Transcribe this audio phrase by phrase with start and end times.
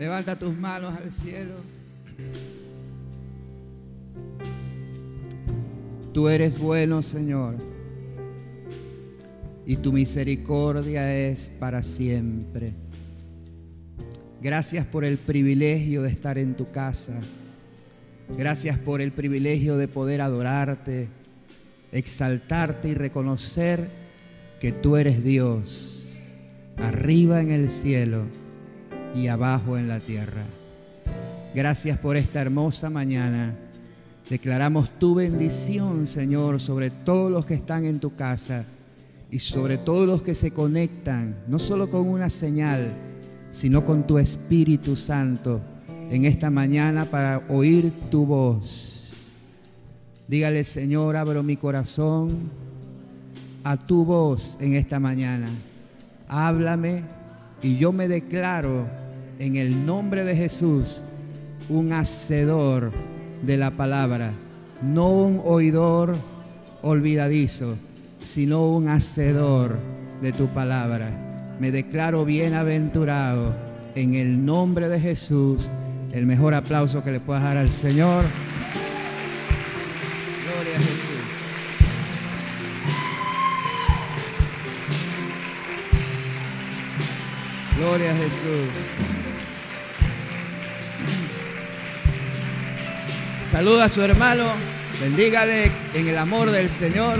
[0.00, 1.56] Levanta tus manos al cielo.
[6.14, 7.56] Tú eres bueno, Señor,
[9.66, 12.72] y tu misericordia es para siempre.
[14.40, 17.20] Gracias por el privilegio de estar en tu casa.
[18.38, 21.10] Gracias por el privilegio de poder adorarte,
[21.92, 23.86] exaltarte y reconocer
[24.60, 26.16] que tú eres Dios,
[26.78, 28.39] arriba en el cielo
[29.14, 30.42] y abajo en la tierra.
[31.54, 33.54] Gracias por esta hermosa mañana.
[34.28, 38.64] Declaramos tu bendición, Señor, sobre todos los que están en tu casa
[39.30, 42.92] y sobre todos los que se conectan, no solo con una señal,
[43.50, 45.60] sino con tu Espíritu Santo
[46.10, 49.36] en esta mañana para oír tu voz.
[50.28, 52.50] Dígale, Señor, abro mi corazón
[53.64, 55.48] a tu voz en esta mañana.
[56.28, 57.02] Háblame
[57.62, 58.86] y yo me declaro
[59.38, 61.02] en el nombre de Jesús
[61.68, 62.92] un hacedor
[63.42, 64.32] de la palabra,
[64.82, 66.16] no un oidor
[66.82, 67.76] olvidadizo,
[68.22, 69.78] sino un hacedor
[70.20, 71.56] de tu palabra.
[71.58, 73.54] Me declaro bienaventurado
[73.94, 75.70] en el nombre de Jesús.
[76.12, 78.24] El mejor aplauso que le puedas dar al Señor.
[87.80, 88.68] Gloria a Jesús.
[93.42, 94.44] Saluda a su hermano,
[95.00, 97.18] bendígale en el amor del Señor.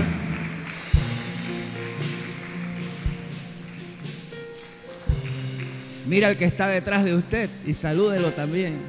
[6.05, 8.81] Mira al que está detrás de usted y salúdelo también.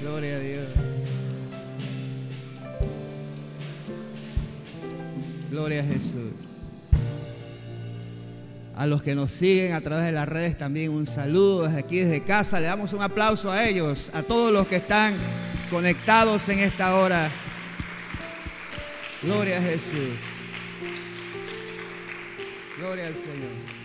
[0.00, 0.66] Gloria a Dios.
[5.50, 6.45] Gloria a Jesús.
[8.76, 11.98] A los que nos siguen a través de las redes también un saludo desde aquí,
[12.00, 12.60] desde casa.
[12.60, 15.14] Le damos un aplauso a ellos, a todos los que están
[15.70, 17.30] conectados en esta hora.
[19.22, 20.20] Gloria a Jesús.
[22.78, 23.76] Gloria al Señor.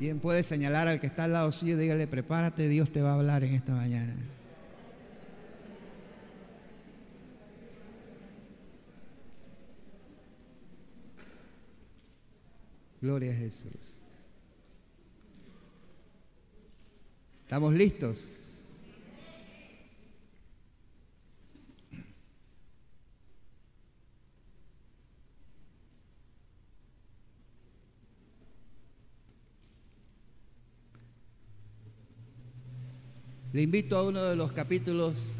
[0.00, 3.14] Bien puede señalar al que está al lado suyo, dígale, prepárate, Dios te va a
[3.14, 4.12] hablar en esta mañana.
[13.02, 13.98] Gloria a Jesús.
[17.42, 18.84] ¿Estamos listos?
[33.52, 35.32] Le invito a uno de los capítulos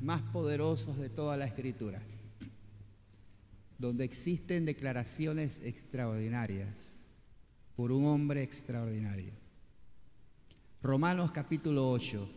[0.00, 2.02] más poderosos de toda la escritura,
[3.78, 6.94] donde existen declaraciones extraordinarias
[7.76, 9.32] por un hombre extraordinario.
[10.82, 12.28] Romanos capítulo 8.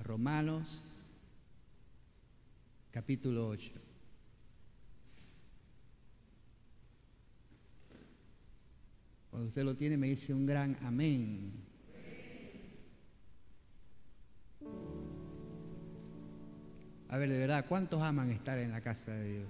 [0.00, 0.84] Romanos
[2.90, 3.91] capítulo 8.
[9.32, 11.52] Cuando usted lo tiene me dice un gran amén.
[17.08, 19.48] A ver, de verdad, ¿cuántos aman estar en la casa de Dios?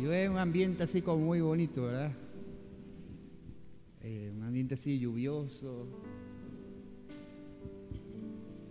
[0.00, 2.12] Y es un ambiente así como muy bonito, ¿verdad?
[4.02, 5.88] Eh, un ambiente así lluvioso.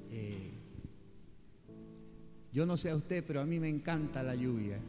[0.10, 0.52] Eh,
[2.54, 4.80] yo no sé a usted, pero a mí me encanta la lluvia.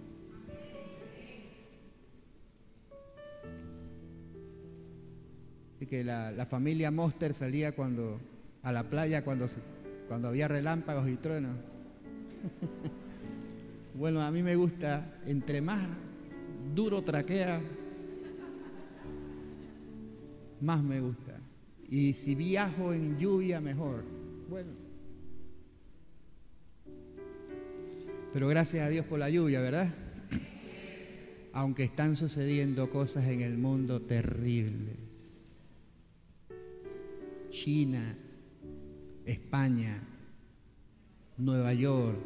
[5.79, 8.19] Así que la, la familia Monster salía cuando
[8.65, 9.47] a la playa cuando,
[10.09, 11.57] cuando había relámpagos y truenos.
[13.95, 15.87] bueno, a mí me gusta, entre más
[16.75, 17.61] duro traquea,
[20.61, 21.39] más me gusta.
[21.89, 24.05] Y si viajo en lluvia, mejor.
[24.51, 24.73] Bueno.
[28.33, 29.95] Pero gracias a Dios por la lluvia, ¿verdad?
[31.53, 35.08] Aunque están sucediendo cosas en el mundo terribles.
[37.65, 38.17] China,
[39.27, 40.01] España,
[41.39, 42.17] Nueva York.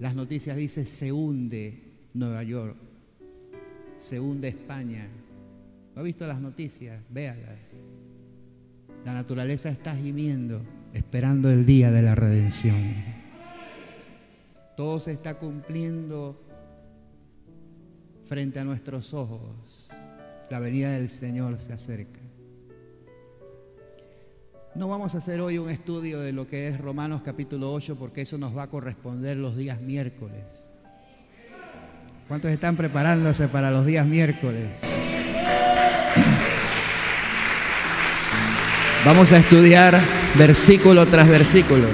[0.00, 1.82] Las noticias dicen se hunde
[2.12, 2.76] Nueva York,
[3.96, 5.08] se hunde España.
[5.94, 7.02] ¿No ha visto las noticias?
[7.08, 7.78] Véalas.
[9.06, 10.60] La naturaleza está gimiendo,
[10.92, 12.76] esperando el día de la redención.
[14.76, 16.38] Todo se está cumpliendo
[18.26, 19.88] frente a nuestros ojos.
[20.50, 22.20] La venida del Señor se acerca.
[24.72, 28.20] No vamos a hacer hoy un estudio de lo que es Romanos capítulo 8 porque
[28.20, 30.70] eso nos va a corresponder los días miércoles.
[32.28, 35.26] ¿Cuántos están preparándose para los días miércoles?
[39.04, 40.00] Vamos a estudiar
[40.38, 41.88] versículo tras versículo.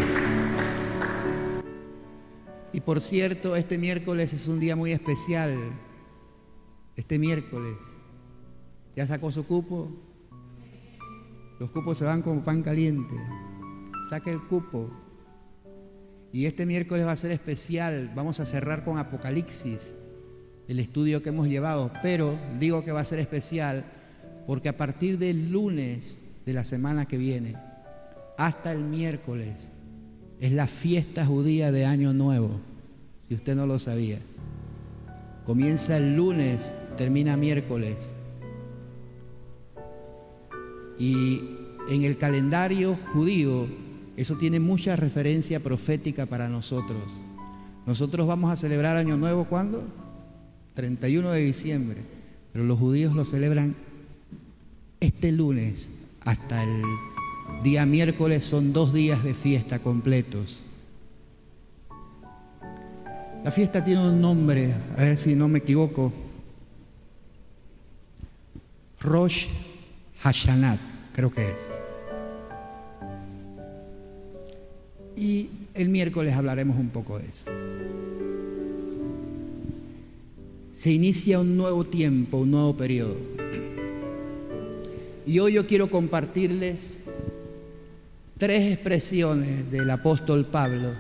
[2.75, 5.57] Y por cierto, este miércoles es un día muy especial.
[6.95, 7.77] Este miércoles.
[8.95, 9.91] ¿Ya sacó su cupo?
[11.59, 13.15] Los cupos se van como pan caliente.
[14.11, 14.91] Saque el cupo.
[16.33, 18.13] Y este miércoles va a ser especial.
[18.15, 19.95] Vamos a cerrar con Apocalipsis,
[20.69, 21.91] el estudio que hemos llevado.
[22.03, 23.85] Pero digo que va a ser especial
[24.47, 27.57] porque a partir del lunes de la semana que viene
[28.39, 29.71] hasta el miércoles
[30.41, 32.61] es la fiesta judía de Año Nuevo,
[33.27, 34.19] si usted no lo sabía.
[35.45, 38.13] Comienza el lunes, termina miércoles.
[40.99, 41.43] Y
[41.89, 43.67] en el calendario judío
[44.17, 47.21] eso tiene mucha referencia profética para nosotros.
[47.87, 49.85] Nosotros vamos a celebrar Año Nuevo ¿cuándo?
[50.75, 51.99] 31 de diciembre.
[52.53, 53.75] Pero los judíos lo celebran
[55.01, 55.91] este lunes
[56.25, 56.83] hasta el
[57.63, 58.45] día miércoles.
[58.45, 60.67] Son dos días de fiesta completos.
[63.45, 66.13] La fiesta tiene un nombre, a ver si no me equivoco.
[69.01, 69.47] Rosh
[70.21, 70.79] Hashanah,
[71.13, 71.81] creo que es.
[75.17, 77.51] Y el miércoles hablaremos un poco de eso.
[80.73, 83.17] Se inicia un nuevo tiempo, un nuevo periodo.
[85.27, 87.05] Y hoy yo quiero compartirles
[88.39, 90.93] tres expresiones del apóstol Pablo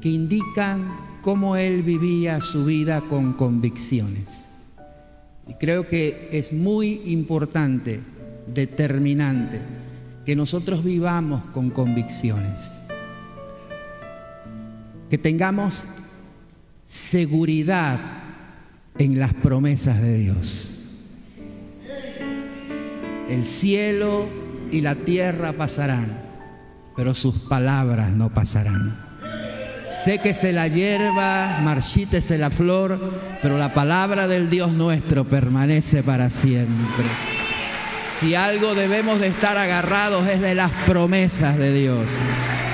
[0.00, 4.47] que indican cómo él vivía su vida con convicciones.
[5.48, 8.00] Y creo que es muy importante,
[8.46, 9.60] determinante,
[10.24, 12.82] que nosotros vivamos con convicciones.
[15.08, 15.86] Que tengamos
[16.84, 17.98] seguridad
[18.98, 21.14] en las promesas de Dios.
[23.28, 24.26] El cielo
[24.70, 26.06] y la tierra pasarán,
[26.96, 29.07] pero sus palabras no pasarán.
[29.90, 32.98] Séquese la hierba, marchítese la flor,
[33.40, 37.06] pero la palabra del Dios nuestro permanece para siempre.
[38.04, 42.12] Si algo debemos de estar agarrados es de las promesas de Dios.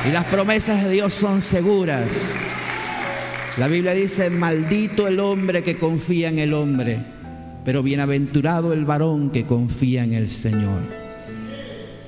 [0.09, 2.35] Y las promesas de Dios son seguras.
[3.59, 6.99] La Biblia dice, maldito el hombre que confía en el hombre,
[7.65, 10.83] pero bienaventurado el varón que confía en el Señor.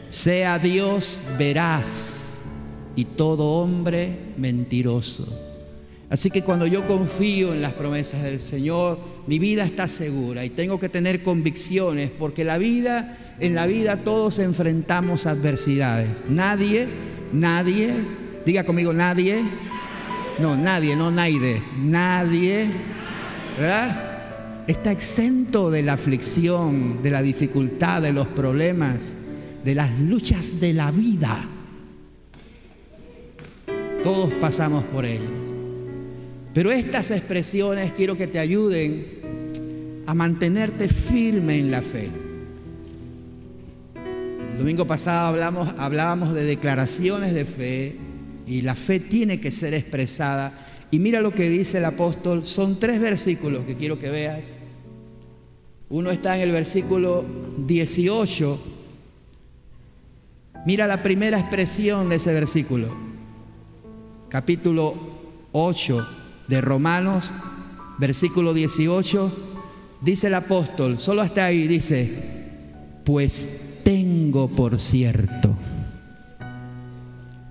[0.08, 2.35] Sea Dios veraz
[2.96, 5.26] y todo hombre mentiroso.
[6.08, 10.50] Así que cuando yo confío en las promesas del Señor, mi vida está segura y
[10.50, 16.24] tengo que tener convicciones porque la vida, en la vida todos enfrentamos adversidades.
[16.28, 16.86] Nadie,
[17.32, 17.92] nadie,
[18.44, 19.42] diga conmigo nadie,
[20.38, 22.66] no, nadie, no nadie, nadie,
[23.58, 24.64] ¿verdad?
[24.68, 29.18] Está exento de la aflicción, de la dificultad, de los problemas,
[29.64, 31.48] de las luchas de la vida.
[34.06, 35.52] Todos pasamos por ellas.
[36.54, 42.08] Pero estas expresiones quiero que te ayuden a mantenerte firme en la fe.
[44.52, 47.96] El domingo pasado hablamos, hablábamos de declaraciones de fe
[48.46, 50.52] y la fe tiene que ser expresada.
[50.92, 54.54] Y mira lo que dice el apóstol, son tres versículos que quiero que veas.
[55.88, 57.24] Uno está en el versículo
[57.66, 58.60] 18.
[60.64, 63.15] Mira la primera expresión de ese versículo
[64.28, 64.94] capítulo
[65.52, 66.06] 8
[66.48, 67.32] de Romanos,
[67.98, 69.32] versículo 18,
[70.00, 75.56] dice el apóstol, solo hasta ahí dice, pues tengo por cierto.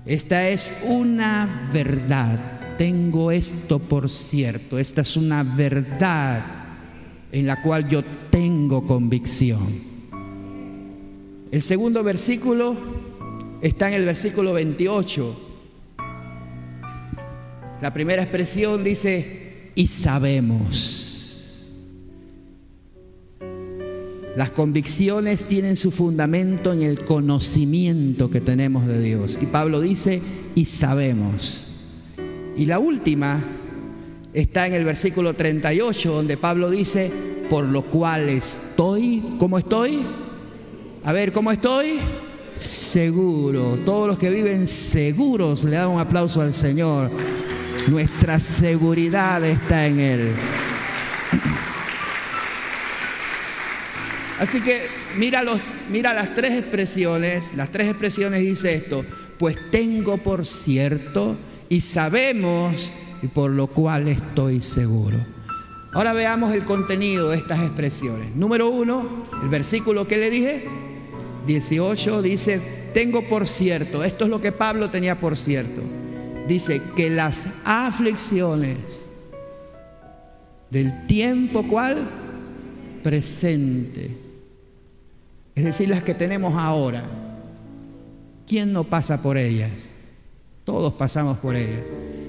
[0.05, 2.39] Esta es una verdad,
[2.77, 6.43] tengo esto por cierto, esta es una verdad
[7.31, 9.95] en la cual yo tengo convicción.
[11.51, 12.75] El segundo versículo
[13.61, 15.44] está en el versículo 28
[17.85, 21.69] la primera expresión dice, y sabemos.
[24.35, 29.37] Las convicciones tienen su fundamento en el conocimiento que tenemos de Dios.
[29.39, 30.19] Y Pablo dice,
[30.55, 32.01] y sabemos.
[32.57, 33.43] Y la última
[34.33, 37.11] está en el versículo 38, donde Pablo dice,
[37.51, 39.99] por lo cual estoy, ¿cómo estoy?
[41.03, 41.99] A ver, ¿cómo estoy?
[42.55, 43.77] Seguro.
[43.85, 47.11] Todos los que viven seguros le dan un aplauso al Señor.
[47.87, 50.31] Nuestra seguridad está en Él.
[54.39, 54.87] Así que
[55.17, 59.05] mira, los, mira las tres expresiones, las tres expresiones dice esto,
[59.37, 61.37] pues tengo por cierto
[61.69, 65.17] y sabemos y por lo cual estoy seguro.
[65.93, 68.35] Ahora veamos el contenido de estas expresiones.
[68.35, 70.65] Número uno, el versículo que le dije,
[71.47, 72.59] 18, dice,
[72.93, 75.81] tengo por cierto, esto es lo que Pablo tenía por cierto,
[76.47, 79.05] dice que las aflicciones
[80.69, 81.97] del tiempo cual
[83.03, 84.17] presente,
[85.55, 87.03] es decir, las que tenemos ahora,
[88.47, 89.91] ¿quién no pasa por ellas?
[90.63, 91.83] Todos pasamos por ellas.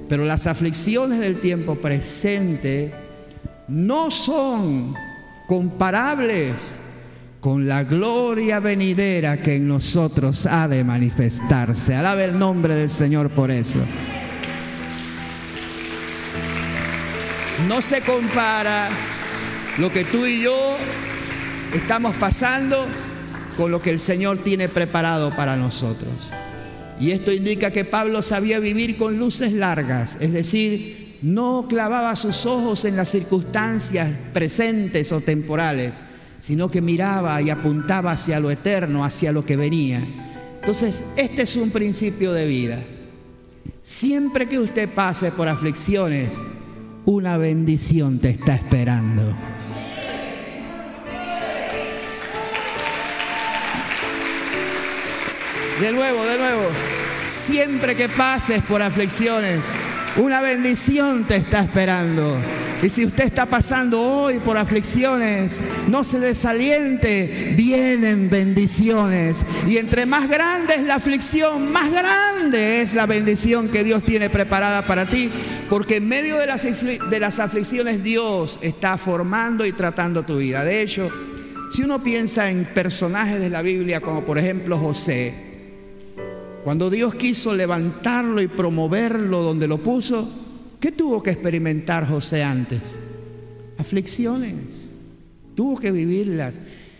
[0.09, 2.93] Pero las aflicciones del tiempo presente
[3.67, 4.95] no son
[5.49, 6.79] comparables
[7.47, 11.95] con la gloria venidera que en nosotros ha de manifestarse.
[11.95, 13.79] Alabe el nombre del Señor por eso.
[17.69, 18.89] No se compara
[19.79, 20.77] lo que tú y yo
[21.73, 22.85] estamos pasando
[23.57, 26.33] con lo que el Señor tiene preparado para nosotros.
[26.99, 32.45] Y esto indica que Pablo sabía vivir con luces largas, es decir, no clavaba sus
[32.45, 36.01] ojos en las circunstancias presentes o temporales,
[36.47, 40.01] sino que miraba y apuntaba hacia lo eterno, hacia lo que venía.
[40.61, 42.79] Entonces, este es un principio de vida.
[43.83, 46.39] Siempre que usted pase por aflicciones,
[47.05, 49.35] una bendición te está esperando.
[55.81, 56.63] De nuevo, de nuevo.
[57.25, 59.73] Siempre que pases por aflicciones,
[60.19, 62.39] una bendición te está esperando.
[62.83, 69.45] Y si usted está pasando hoy por aflicciones, no se desaliente, vienen bendiciones.
[69.67, 74.31] Y entre más grande es la aflicción, más grande es la bendición que Dios tiene
[74.31, 75.31] preparada para ti.
[75.69, 80.65] Porque en medio de las, de las aflicciones Dios está formando y tratando tu vida.
[80.65, 81.11] De hecho,
[81.71, 85.46] si uno piensa en personajes de la Biblia como por ejemplo José,
[86.67, 90.29] cuando Dios quiso levantarlo y promoverlo donde lo puso,
[90.81, 92.99] ¿qué tuvo que experimentar José antes?
[93.79, 94.91] Aflicciones.
[95.55, 96.59] Tuvo que vivirlas.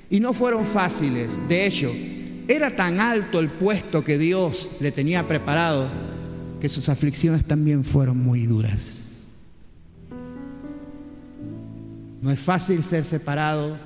[0.09, 1.41] Y no fueron fáciles.
[1.49, 1.93] De hecho,
[2.47, 5.89] era tan alto el puesto que Dios le tenía preparado
[6.61, 9.25] que sus aflicciones también fueron muy duras.
[12.23, 13.77] No es fácil ser separado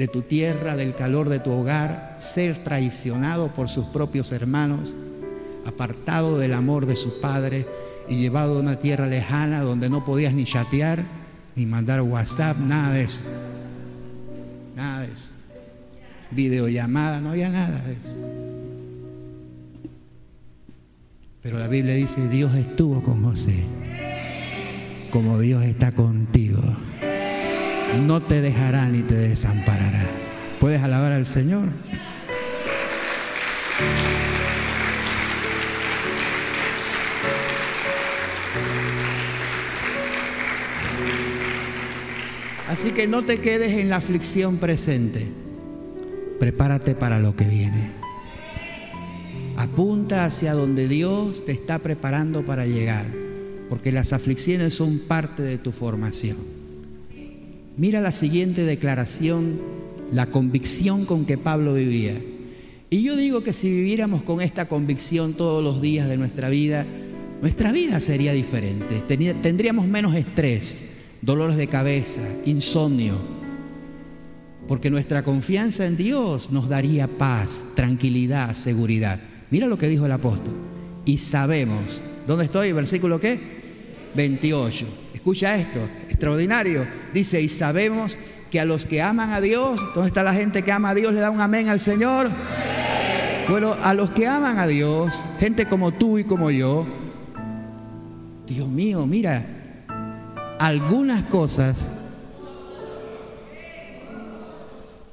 [0.00, 4.96] de tu tierra, del calor de tu hogar, ser traicionado por sus propios hermanos,
[5.66, 7.66] apartado del amor de su padre
[8.08, 11.02] y llevado a una tierra lejana donde no podías ni chatear,
[11.54, 13.24] ni mandar WhatsApp, nada de eso.
[14.74, 15.32] Nada de eso.
[16.30, 18.22] Videollamada, no había nada de eso.
[21.42, 23.64] Pero la Biblia dice, Dios estuvo con José,
[25.12, 26.62] como Dios está contigo
[27.98, 30.06] no te dejará ni te desamparará.
[30.58, 31.68] ¿Puedes alabar al Señor?
[42.68, 45.26] Así que no te quedes en la aflicción presente.
[46.38, 47.90] Prepárate para lo que viene.
[49.56, 53.06] Apunta hacia donde Dios te está preparando para llegar,
[53.68, 56.59] porque las aflicciones son parte de tu formación.
[57.80, 59.58] Mira la siguiente declaración,
[60.12, 62.12] la convicción con que Pablo vivía.
[62.90, 66.84] Y yo digo que si viviéramos con esta convicción todos los días de nuestra vida,
[67.40, 69.00] nuestra vida sería diferente.
[69.40, 73.14] Tendríamos menos estrés, dolores de cabeza, insomnio,
[74.68, 79.18] porque nuestra confianza en Dios nos daría paz, tranquilidad, seguridad.
[79.50, 80.52] Mira lo que dijo el apóstol.
[81.06, 82.72] Y sabemos, ¿dónde estoy?
[82.72, 83.40] ¿Versículo qué?
[84.14, 84.84] 28.
[85.20, 86.86] Escucha esto, extraordinario.
[87.12, 88.18] Dice, y sabemos
[88.50, 91.12] que a los que aman a Dios, ¿dónde está la gente que ama a Dios?
[91.12, 92.30] ¿Le da un amén al Señor?
[93.46, 96.86] Bueno, a los que aman a Dios, gente como tú y como yo,
[98.46, 99.44] Dios mío, mira,
[100.58, 101.92] algunas cosas,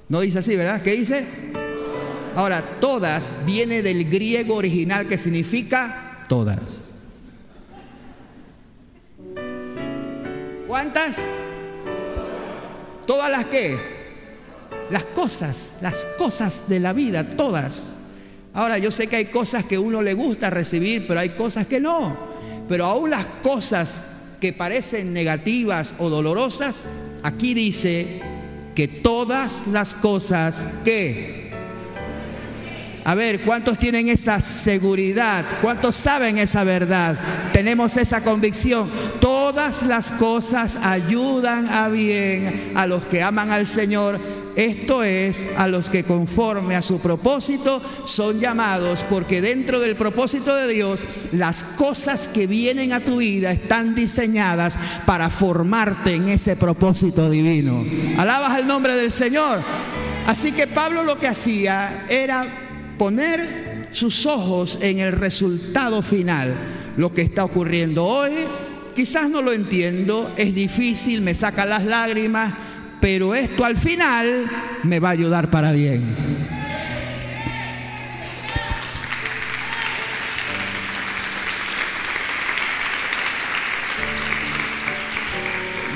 [0.08, 0.82] no dice así, ¿verdad?
[0.84, 1.28] ¿Qué dice?
[2.34, 6.87] Ahora, todas viene del griego original que significa todas.
[10.68, 11.24] ¿Cuántas?
[13.06, 13.78] Todas las que.
[14.92, 17.96] Las cosas, las cosas de la vida, todas.
[18.54, 21.80] Ahora yo sé que hay cosas que uno le gusta recibir, pero hay cosas que
[21.80, 22.16] no.
[22.70, 24.02] Pero aún las cosas
[24.40, 26.84] que parecen negativas o dolorosas,
[27.24, 28.22] aquí dice
[28.76, 31.48] que todas las cosas que
[33.08, 35.46] a ver, ¿cuántos tienen esa seguridad?
[35.62, 37.18] ¿Cuántos saben esa verdad?
[37.54, 38.90] Tenemos esa convicción.
[39.68, 44.18] Todas las cosas ayudan a bien a los que aman al Señor,
[44.56, 50.56] Esto es a los que conforme a su propósito son llamados, porque dentro del propósito
[50.56, 56.56] de Dios las cosas que vienen a tu vida están diseñadas para formarte en ese
[56.56, 57.84] propósito divino.
[58.18, 59.60] Alabas el nombre del Señor.
[60.28, 62.48] Así que Pablo lo que hacía era
[62.98, 66.56] poner sus ojos en el resultado final,
[66.96, 68.32] lo que está ocurriendo hoy.
[68.98, 72.52] Quizás no lo entiendo, es difícil, me saca las lágrimas,
[73.00, 74.50] pero esto al final
[74.82, 76.02] me va a ayudar para bien.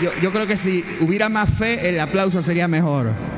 [0.03, 3.30] Yo, yo, creo que si hubiera más fe, el aplauso sería mejor.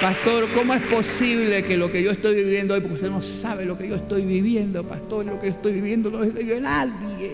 [0.00, 3.64] Pastor, ¿cómo es posible que lo que yo estoy viviendo hoy, porque usted no sabe
[3.64, 7.32] lo que yo estoy viviendo, pastor, lo que yo estoy viviendo no lo vive nadie.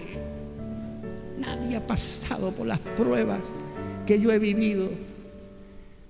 [1.38, 3.52] Nadie ha pasado por las pruebas
[4.06, 4.88] que yo he vivido.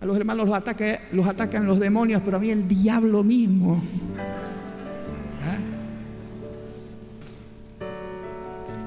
[0.00, 3.82] A los hermanos los, atacan los demonios, pero a mí el diablo mismo.
[5.42, 5.58] ¿Ah?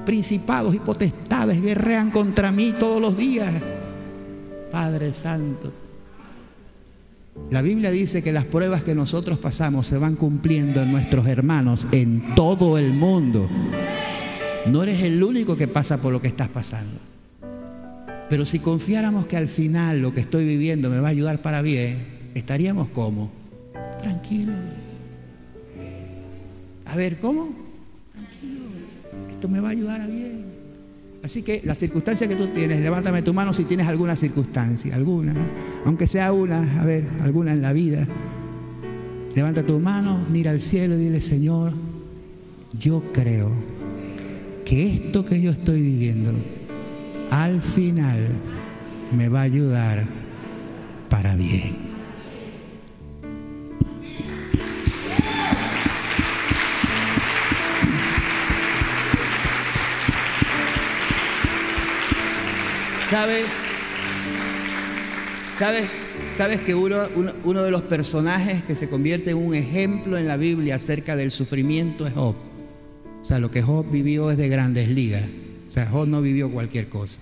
[0.06, 3.52] Principados y potestades guerrean contra mí todos los días.
[4.72, 5.87] Padre Santo.
[7.50, 11.86] La Biblia dice que las pruebas que nosotros pasamos se van cumpliendo en nuestros hermanos
[11.92, 13.48] en todo el mundo.
[14.66, 17.00] No eres el único que pasa por lo que estás pasando.
[18.28, 21.62] Pero si confiáramos que al final lo que estoy viviendo me va a ayudar para
[21.62, 21.96] bien,
[22.34, 23.30] estaríamos como
[23.98, 24.56] tranquilos.
[26.84, 27.48] A ver, ¿cómo?
[28.12, 28.72] Tranquilos.
[29.30, 30.57] Esto me va a ayudar a bien.
[31.28, 35.34] Así que la circunstancia que tú tienes, levántame tu mano si tienes alguna circunstancia, alguna,
[35.84, 38.08] aunque sea una, a ver, alguna en la vida.
[39.34, 41.74] Levanta tu mano, mira al cielo y dile, Señor,
[42.80, 43.52] yo creo
[44.64, 46.32] que esto que yo estoy viviendo
[47.30, 48.28] al final
[49.14, 50.06] me va a ayudar
[51.10, 51.76] para bien.
[63.10, 63.46] ¿Sabes?
[65.50, 65.88] ¿Sabes?
[66.36, 66.98] ¿Sabes que uno,
[67.42, 71.30] uno, de los personajes que se convierte en un ejemplo en la Biblia acerca del
[71.30, 72.34] sufrimiento es Job?
[73.22, 75.24] O sea, lo que Job vivió es de grandes ligas.
[75.66, 77.18] O sea, Job no vivió cualquier cosa.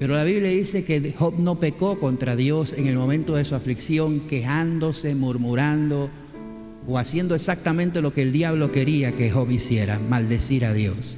[0.00, 3.54] Pero la Biblia dice que Job no pecó contra Dios en el momento de su
[3.54, 6.10] aflicción, quejándose, murmurando
[6.88, 11.16] o haciendo exactamente lo que el diablo quería que Job hiciera, maldecir a Dios.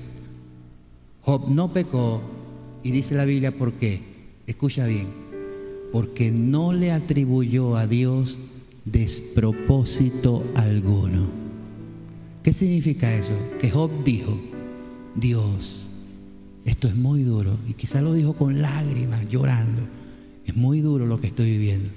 [1.23, 2.36] Job no pecó
[2.87, 4.01] y dice la Biblia, ¿por qué?
[4.47, 5.09] Escucha bien,
[5.91, 8.39] porque no le atribuyó a Dios
[8.85, 11.27] despropósito alguno.
[12.45, 13.33] ¿Qué significa eso?
[13.59, 14.39] Que Job dijo,
[15.17, 15.89] Dios,
[16.65, 19.83] esto es muy duro, y quizá lo dijo con lágrimas, llorando,
[20.45, 21.89] es muy duro lo que estoy viviendo,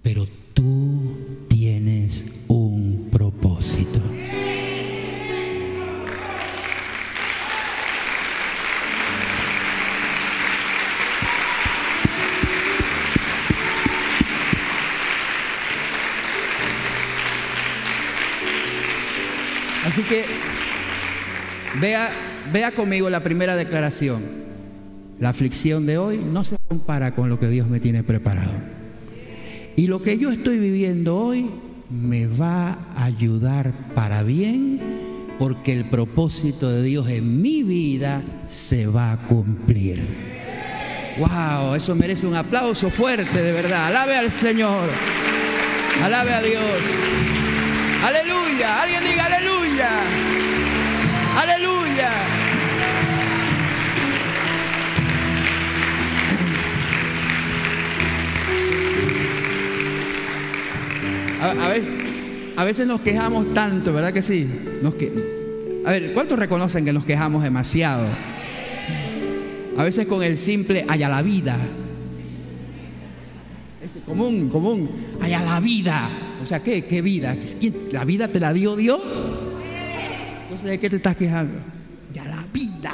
[0.00, 1.16] pero tú
[1.48, 3.93] tienes un propósito.
[19.94, 20.24] Así que
[21.80, 22.10] vea,
[22.52, 24.22] vea conmigo la primera declaración.
[25.20, 28.50] La aflicción de hoy no se compara con lo que Dios me tiene preparado.
[29.76, 31.48] Y lo que yo estoy viviendo hoy
[31.90, 34.80] me va a ayudar para bien
[35.38, 40.02] porque el propósito de Dios en mi vida se va a cumplir.
[41.20, 43.86] Wow, eso merece un aplauso fuerte de verdad.
[43.86, 44.88] Alabe al Señor.
[46.02, 47.43] Alabe a Dios.
[48.04, 48.82] Aleluya.
[48.82, 49.90] Alguien diga aleluya.
[51.42, 52.10] Aleluya.
[61.40, 61.94] A, veces,
[62.56, 64.50] a veces nos quejamos tanto, ¿verdad que sí?
[64.98, 68.06] Que, a ver, ¿cuántos reconocen que nos quejamos demasiado?
[69.78, 71.56] A veces con el simple allá la vida.
[73.82, 74.90] Es común, común.
[75.22, 76.08] Allá la vida.
[76.44, 77.34] O sea, ¿qué, qué vida?
[77.90, 79.00] ¿La vida te la dio Dios?
[80.42, 81.58] Entonces, ¿de qué te estás quejando?
[82.12, 82.92] Ya la vida.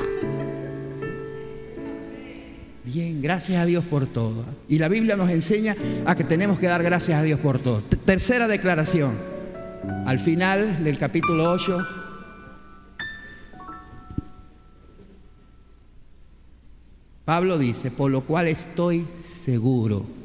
[2.84, 4.44] Bien, gracias a Dios por todo.
[4.68, 5.74] Y la Biblia nos enseña
[6.06, 7.82] a que tenemos que dar gracias a Dios por todo.
[7.82, 9.16] Tercera declaración.
[10.06, 11.78] Al final del capítulo 8.
[17.24, 20.19] Pablo dice, por lo cual estoy seguro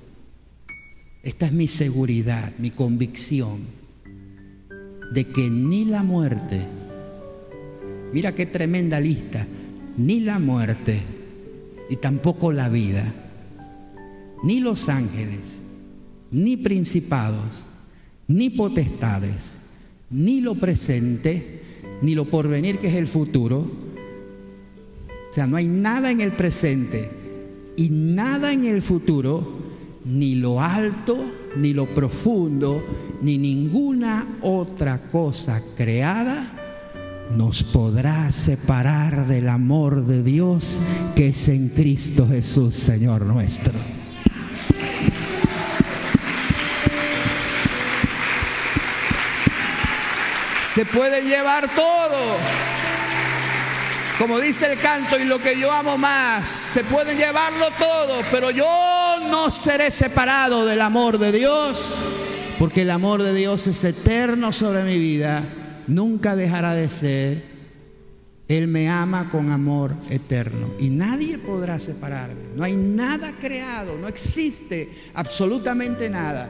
[1.26, 3.60] esta es mi seguridad, mi convicción.
[5.12, 6.62] de que ni la muerte,
[8.12, 9.48] mira qué tremenda lista,
[9.98, 11.00] ni la muerte
[11.90, 13.06] y tampoco la vida,
[14.44, 15.62] ni los ángeles,
[16.32, 17.66] ni principados,
[18.28, 19.58] ni potestades,
[20.10, 21.62] ni lo presente,
[22.02, 23.60] ni lo porvenir que es el futuro.
[23.60, 27.10] O sea, no hay nada en el presente
[27.78, 29.65] y nada en el futuro,
[30.06, 31.18] ni lo alto,
[31.56, 32.84] ni lo profundo,
[33.22, 36.52] ni ninguna otra cosa creada
[37.32, 40.80] nos podrá separar del amor de Dios
[41.16, 43.74] que es en Cristo Jesús, Señor nuestro.
[50.62, 52.85] Se puede llevar todo.
[54.18, 58.50] Como dice el canto, y lo que yo amo más, se puede llevarlo todo, pero
[58.50, 58.66] yo
[59.30, 62.06] no seré separado del amor de Dios,
[62.58, 65.44] porque el amor de Dios es eterno sobre mi vida,
[65.88, 67.56] nunca dejará de ser.
[68.48, 72.44] Él me ama con amor eterno y nadie podrá separarme.
[72.56, 76.48] No hay nada creado, no existe absolutamente nada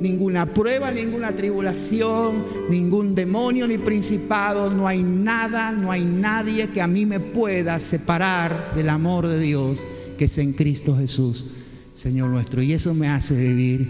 [0.00, 6.80] ninguna prueba, ninguna tribulación, ningún demonio ni principado, no hay nada, no hay nadie que
[6.80, 9.80] a mí me pueda separar del amor de Dios
[10.20, 11.46] que es en Cristo Jesús,
[11.94, 12.62] Señor nuestro.
[12.62, 13.88] Y eso me hace vivir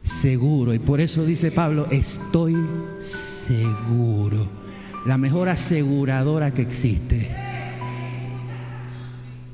[0.00, 0.72] seguro.
[0.72, 2.56] Y por eso dice Pablo, estoy
[2.96, 4.48] seguro.
[5.04, 7.28] La mejor aseguradora que existe.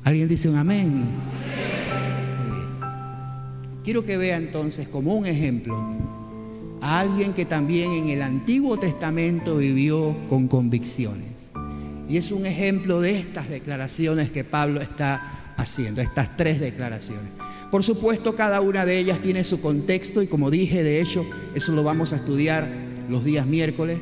[0.05, 1.03] ¿Alguien dice un amén?
[3.89, 5.75] Quiero que vea entonces como un ejemplo
[6.79, 11.49] a alguien que también en el Antiguo Testamento vivió con convicciones.
[12.07, 17.31] Y es un ejemplo de estas declaraciones que Pablo está haciendo, estas tres declaraciones.
[17.71, 21.25] Por supuesto, cada una de ellas tiene su contexto y como dije, de hecho,
[21.55, 22.67] eso lo vamos a estudiar
[23.09, 23.97] los días miércoles.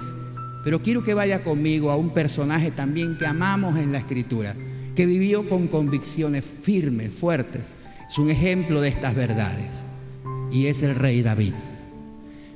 [0.65, 4.53] Pero quiero que vaya conmigo a un personaje también que amamos en la Escritura,
[4.97, 7.77] que vivió con convicciones firmes, fuertes
[8.09, 9.83] es un ejemplo de estas verdades.
[10.51, 11.53] Y es el rey David.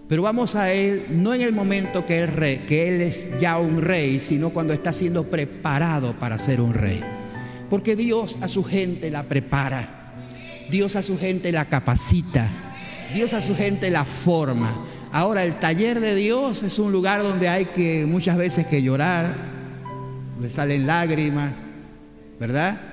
[0.08, 4.20] Pero vamos a él no en el momento que que él es ya un rey,
[4.20, 7.02] sino cuando está siendo preparado para ser un rey.
[7.70, 10.14] Porque Dios a su gente la prepara.
[10.70, 12.50] Dios a su gente la capacita.
[13.14, 14.70] Dios a su gente la forma.
[15.14, 19.36] Ahora el taller de Dios es un lugar donde hay que muchas veces que llorar,
[20.42, 21.64] le salen lágrimas,
[22.40, 22.91] ¿verdad?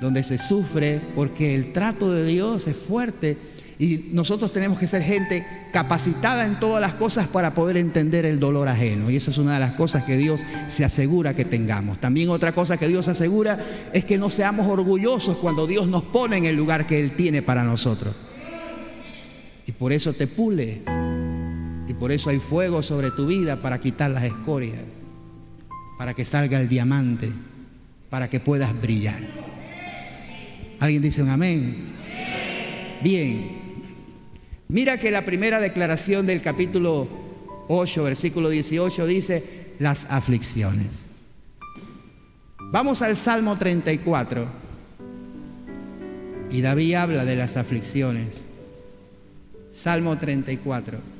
[0.00, 3.36] Donde se sufre, porque el trato de Dios es fuerte
[3.78, 8.40] y nosotros tenemos que ser gente capacitada en todas las cosas para poder entender el
[8.40, 9.10] dolor ajeno.
[9.10, 12.00] Y esa es una de las cosas que Dios se asegura que tengamos.
[12.00, 13.58] También otra cosa que Dios asegura
[13.92, 17.42] es que no seamos orgullosos cuando Dios nos pone en el lugar que Él tiene
[17.42, 18.14] para nosotros.
[19.66, 20.82] Y por eso te pule.
[21.86, 25.02] Y por eso hay fuego sobre tu vida para quitar las escorias.
[25.98, 27.28] Para que salga el diamante.
[28.08, 29.45] Para que puedas brillar.
[30.78, 31.94] ¿Alguien dice un amén?
[33.02, 33.56] Bien.
[34.68, 37.08] Mira que la primera declaración del capítulo
[37.68, 39.42] 8, versículo 18 dice
[39.78, 41.06] las aflicciones.
[42.72, 44.46] Vamos al Salmo 34.
[46.50, 48.44] Y David habla de las aflicciones.
[49.70, 51.15] Salmo 34.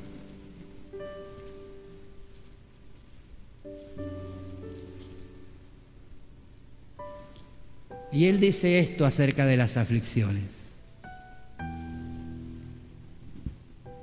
[8.12, 10.66] Y él dice esto acerca de las aflicciones.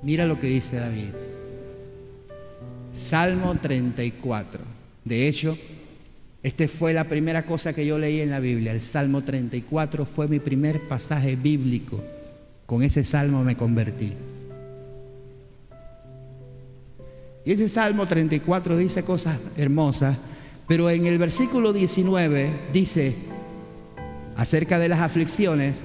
[0.02, 1.10] Mira lo que dice David.
[2.94, 4.62] Salmo 34.
[5.04, 5.56] De hecho,
[6.42, 8.72] esta fue la primera cosa que yo leí en la Biblia.
[8.72, 12.04] El Salmo 34 fue mi primer pasaje bíblico.
[12.66, 14.12] Con ese salmo me convertí.
[17.44, 20.16] Y ese Salmo 34 dice cosas hermosas,
[20.66, 23.14] pero en el versículo 19 dice,
[24.36, 25.84] acerca de las aflicciones,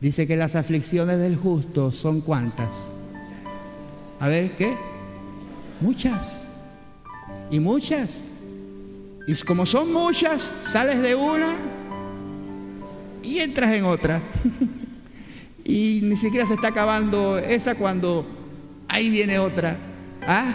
[0.00, 2.92] dice que las aflicciones del justo son cuántas.
[4.18, 4.76] A ver, ¿qué?
[5.80, 6.52] Muchas.
[7.50, 8.28] Y muchas.
[9.26, 11.54] Y como son muchas, sales de una
[13.22, 14.20] y entras en otra.
[15.64, 18.26] y ni siquiera se está acabando esa cuando
[18.88, 19.76] ahí viene otra.
[20.26, 20.52] ¿Ah?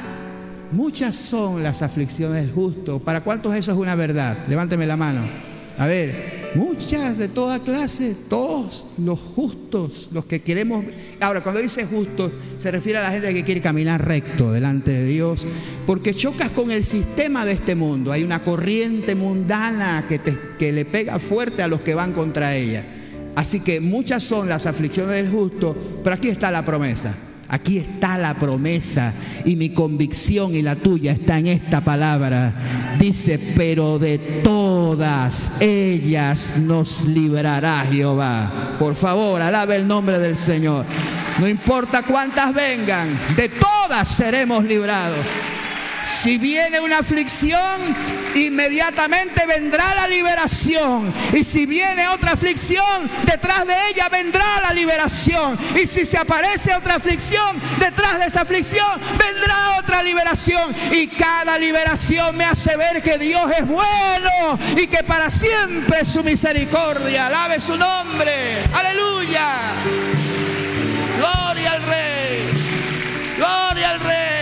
[0.71, 2.99] Muchas son las aflicciones del justo.
[2.99, 4.37] ¿Para cuántos eso es una verdad?
[4.47, 5.21] Levánteme la mano.
[5.77, 10.85] A ver, Muchas de toda clase, todos los justos, los que queremos...
[11.19, 15.05] Ahora, cuando dice justos, se refiere a la gente que quiere caminar recto delante de
[15.05, 15.45] Dios,
[15.85, 18.13] porque chocas con el sistema de este mundo.
[18.13, 20.21] Hay una corriente mundana que,
[20.57, 22.85] que le pega fuerte a los que van contra ella.
[23.35, 27.13] Así que muchas son las aflicciones del justo, pero aquí está la promesa.
[27.47, 29.13] Aquí está la promesa
[29.45, 32.97] y mi convicción y la tuya está en esta palabra.
[32.99, 34.17] Dice, pero de
[34.95, 38.49] todas ellas nos librará Jehová.
[38.79, 40.85] Por favor, alabe el nombre del Señor.
[41.37, 45.17] No importa cuántas vengan, de todas seremos librados.
[46.21, 47.59] Si viene una aflicción,
[48.35, 51.13] inmediatamente vendrá la liberación.
[51.33, 55.57] Y si viene otra aflicción, detrás de ella vendrá la liberación.
[55.75, 60.75] Y si se aparece otra aflicción, detrás de esa aflicción vendrá otra liberación.
[60.91, 66.23] Y cada liberación me hace ver que Dios es bueno y que para siempre su
[66.23, 67.27] misericordia.
[67.27, 68.63] Alabe su nombre.
[68.73, 69.49] Aleluya.
[71.17, 72.49] Gloria al Rey.
[73.37, 74.34] Gloria al Rey.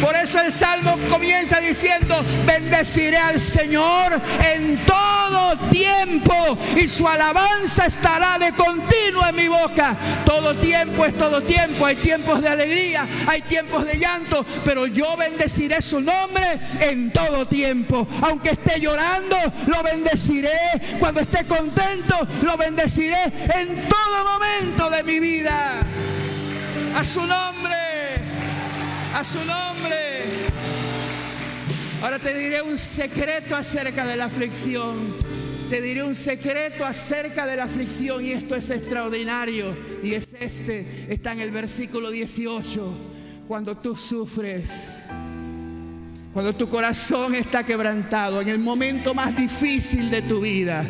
[0.00, 4.20] Por eso el Salmo comienza diciendo, bendeciré al Señor
[4.54, 6.34] en todo tiempo
[6.76, 9.96] y su alabanza estará de continuo en mi boca.
[10.24, 11.86] Todo tiempo es todo tiempo.
[11.86, 17.46] Hay tiempos de alegría, hay tiempos de llanto, pero yo bendeciré su nombre en todo
[17.46, 18.06] tiempo.
[18.22, 20.58] Aunque esté llorando, lo bendeciré.
[20.98, 25.80] Cuando esté contento, lo bendeciré en todo momento de mi vida.
[26.94, 27.74] A su nombre,
[29.16, 29.96] a su nombre.
[32.02, 35.14] Ahora te diré un secreto acerca de la aflicción.
[35.70, 39.74] Te diré un secreto acerca de la aflicción y esto es extraordinario.
[40.02, 42.94] Y es este, está en el versículo 18.
[43.48, 45.04] Cuando tú sufres,
[46.34, 50.84] cuando tu corazón está quebrantado, en el momento más difícil de tu vida,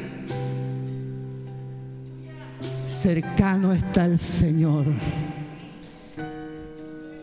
[2.85, 4.85] cercano está el Señor.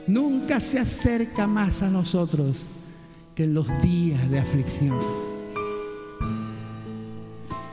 [0.07, 2.65] Nunca se acerca más a nosotros
[3.35, 4.99] que en los días de aflicción.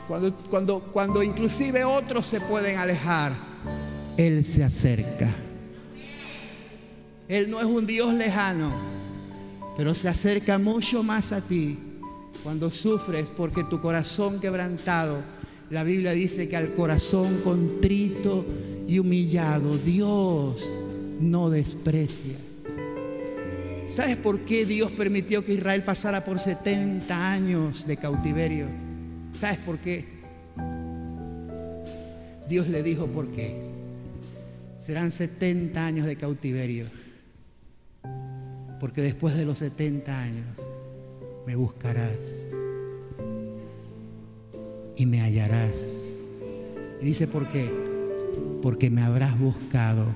[0.07, 3.33] Cuando, cuando, cuando inclusive otros se pueden alejar,
[4.17, 5.29] Él se acerca.
[7.29, 8.73] Él no es un Dios lejano,
[9.77, 11.79] pero se acerca mucho más a ti
[12.43, 15.23] cuando sufres porque tu corazón quebrantado,
[15.69, 18.45] la Biblia dice que al corazón contrito
[18.89, 20.67] y humillado, Dios
[21.21, 22.37] no desprecia.
[23.87, 28.67] ¿Sabes por qué Dios permitió que Israel pasara por 70 años de cautiverio?
[29.37, 30.05] ¿Sabes por qué?
[32.49, 33.57] Dios le dijo por qué.
[34.79, 36.87] Serán 70 años de cautiverio.
[38.79, 40.47] Porque después de los 70 años
[41.47, 42.17] me buscarás
[44.97, 45.85] y me hallarás.
[47.01, 47.71] Y dice por qué.
[48.63, 50.07] Porque me habrás buscado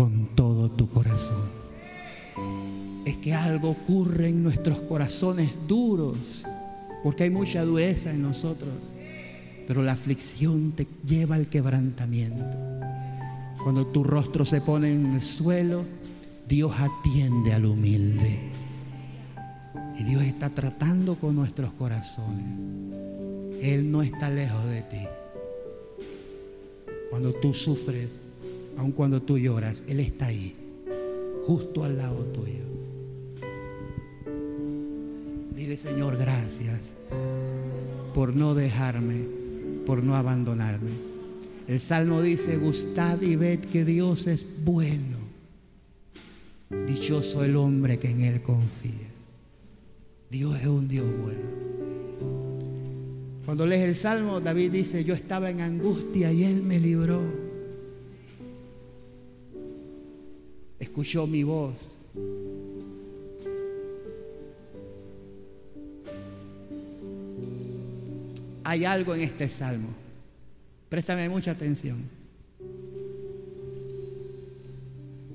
[0.00, 1.44] con todo tu corazón.
[3.04, 6.16] Es que algo ocurre en nuestros corazones duros,
[7.02, 8.72] porque hay mucha dureza en nosotros,
[9.68, 12.56] pero la aflicción te lleva al quebrantamiento.
[13.62, 15.84] Cuando tu rostro se pone en el suelo,
[16.48, 18.38] Dios atiende al humilde.
[19.98, 22.46] Y Dios está tratando con nuestros corazones.
[23.60, 25.06] Él no está lejos de ti.
[27.10, 28.22] Cuando tú sufres,
[28.76, 30.54] aun cuando tú lloras, Él está ahí,
[31.46, 32.70] justo al lado tuyo.
[35.54, 36.94] Dile, Señor, gracias
[38.14, 39.24] por no dejarme,
[39.86, 40.90] por no abandonarme.
[41.68, 45.18] El Salmo dice, gustad y ved que Dios es bueno.
[46.86, 49.08] Dichoso el hombre que en Él confía.
[50.30, 51.40] Dios es un Dios bueno.
[53.44, 57.20] Cuando lees el Salmo, David dice, yo estaba en angustia y Él me libró.
[60.80, 61.98] Escuchó mi voz.
[68.64, 69.88] Hay algo en este salmo.
[70.88, 71.98] Préstame mucha atención.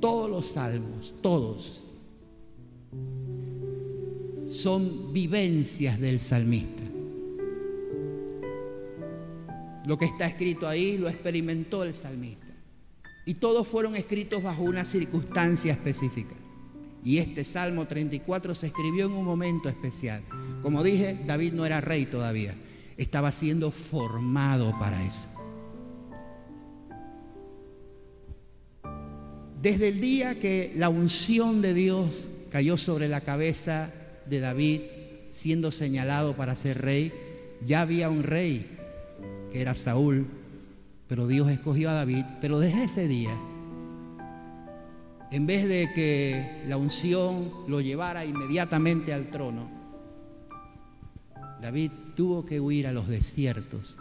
[0.01, 1.84] Todos los salmos, todos,
[4.49, 6.84] son vivencias del salmista.
[9.86, 12.44] Lo que está escrito ahí lo experimentó el salmista.
[13.26, 16.36] Y todos fueron escritos bajo una circunstancia específica.
[17.04, 20.22] Y este Salmo 34 se escribió en un momento especial.
[20.62, 22.56] Como dije, David no era rey todavía.
[22.98, 25.28] Estaba siendo formado para eso.
[29.62, 33.92] Desde el día que la unción de Dios cayó sobre la cabeza
[34.28, 34.82] de David,
[35.30, 37.12] siendo señalado para ser rey,
[37.66, 38.78] ya había un rey,
[39.52, 40.28] que era Saúl,
[41.08, 42.26] pero Dios escogió a David.
[42.41, 43.36] Pero desde ese día,
[45.32, 49.70] en vez de que la unción lo llevara inmediatamente al trono,
[51.62, 53.98] David tuvo que huir a los desiertos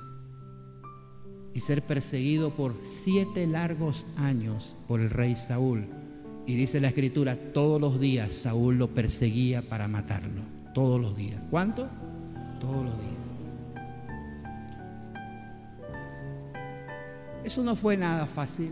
[1.54, 5.86] y ser perseguido por siete largos años por el rey Saúl.
[6.46, 10.42] Y dice la escritura, todos los días Saúl lo perseguía para matarlo.
[10.74, 11.40] Todos los días.
[11.50, 11.88] ¿Cuánto?
[12.60, 13.33] Todos los días.
[17.44, 18.70] Eso no fue nada fácil.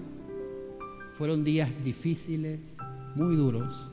[1.18, 2.76] Fueron días difíciles,
[3.14, 3.90] muy duros.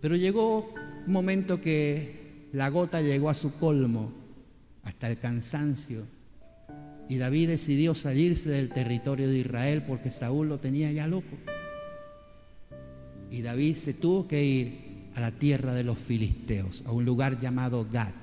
[0.00, 0.72] Pero llegó
[1.06, 4.10] un momento que la gota llegó a su colmo,
[4.84, 6.06] hasta el cansancio.
[7.08, 11.36] Y David decidió salirse del territorio de Israel porque Saúl lo tenía ya loco.
[13.30, 17.38] Y David se tuvo que ir a la tierra de los filisteos, a un lugar
[17.38, 18.21] llamado Gad.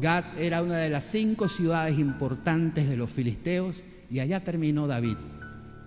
[0.00, 5.16] Gad era una de las cinco ciudades importantes de los filisteos y allá terminó David,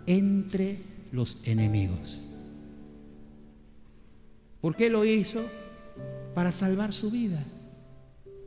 [0.05, 0.79] entre
[1.11, 2.27] los enemigos.
[4.61, 5.45] ¿Por qué lo hizo?
[6.33, 7.43] Para salvar su vida,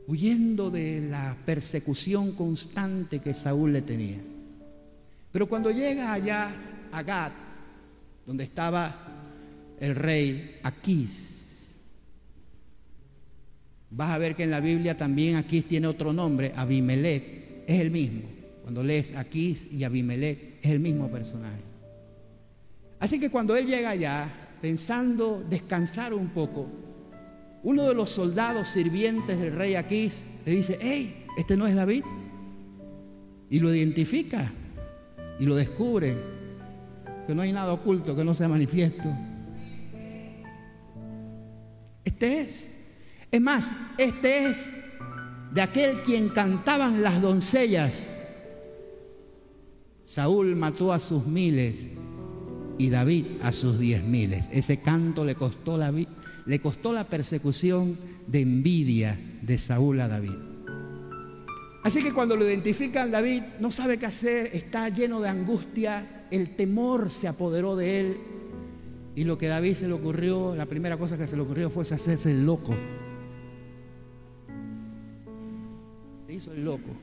[0.06, 4.18] huyendo de la persecución constante que Saúl le tenía.
[5.32, 6.52] Pero cuando llega allá
[6.92, 7.32] a Gad,
[8.26, 8.94] donde estaba
[9.78, 11.39] el rey Aquís,
[13.90, 17.90] Vas a ver que en la Biblia también Aquís tiene otro nombre, Abimelech, es el
[17.90, 18.22] mismo.
[18.62, 21.62] Cuando lees Aquís y Abimelech, es el mismo personaje.
[23.00, 26.68] Así que cuando él llega allá, pensando descansar un poco,
[27.62, 32.04] uno de los soldados sirvientes del rey Aquís le dice, hey, este no es David.
[33.50, 34.52] Y lo identifica
[35.40, 36.14] y lo descubre,
[37.26, 39.08] que no hay nada oculto, que no sea manifiesto.
[42.04, 42.79] Este es.
[43.30, 44.70] Es más, este es
[45.52, 48.08] de aquel quien cantaban las doncellas.
[50.02, 51.86] Saúl mató a sus miles
[52.78, 54.48] y David a sus diez miles.
[54.52, 60.36] Ese canto le costó la, le costó la persecución de envidia de Saúl a David.
[61.84, 66.56] Así que cuando lo identifican, David no sabe qué hacer, está lleno de angustia, el
[66.56, 68.16] temor se apoderó de él.
[69.14, 71.70] Y lo que a David se le ocurrió, la primera cosa que se le ocurrió
[71.70, 72.74] fue hacerse el loco.
[76.40, 76.96] Hizo el loco.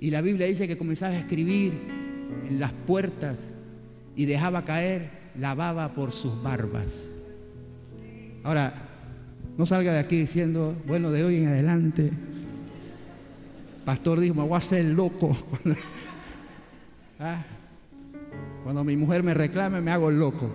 [0.00, 1.72] Y la Biblia dice que comenzaba a escribir
[2.48, 3.52] en las puertas
[4.16, 5.08] y dejaba caer
[5.38, 7.20] la baba por sus barbas.
[8.42, 8.74] Ahora,
[9.56, 12.10] no salga de aquí diciendo, bueno, de hoy en adelante,
[13.84, 15.36] pastor dijo, me voy a hacer loco.
[17.22, 17.44] Ah,
[18.64, 20.50] cuando, mi mujer me reclame, me hago loco.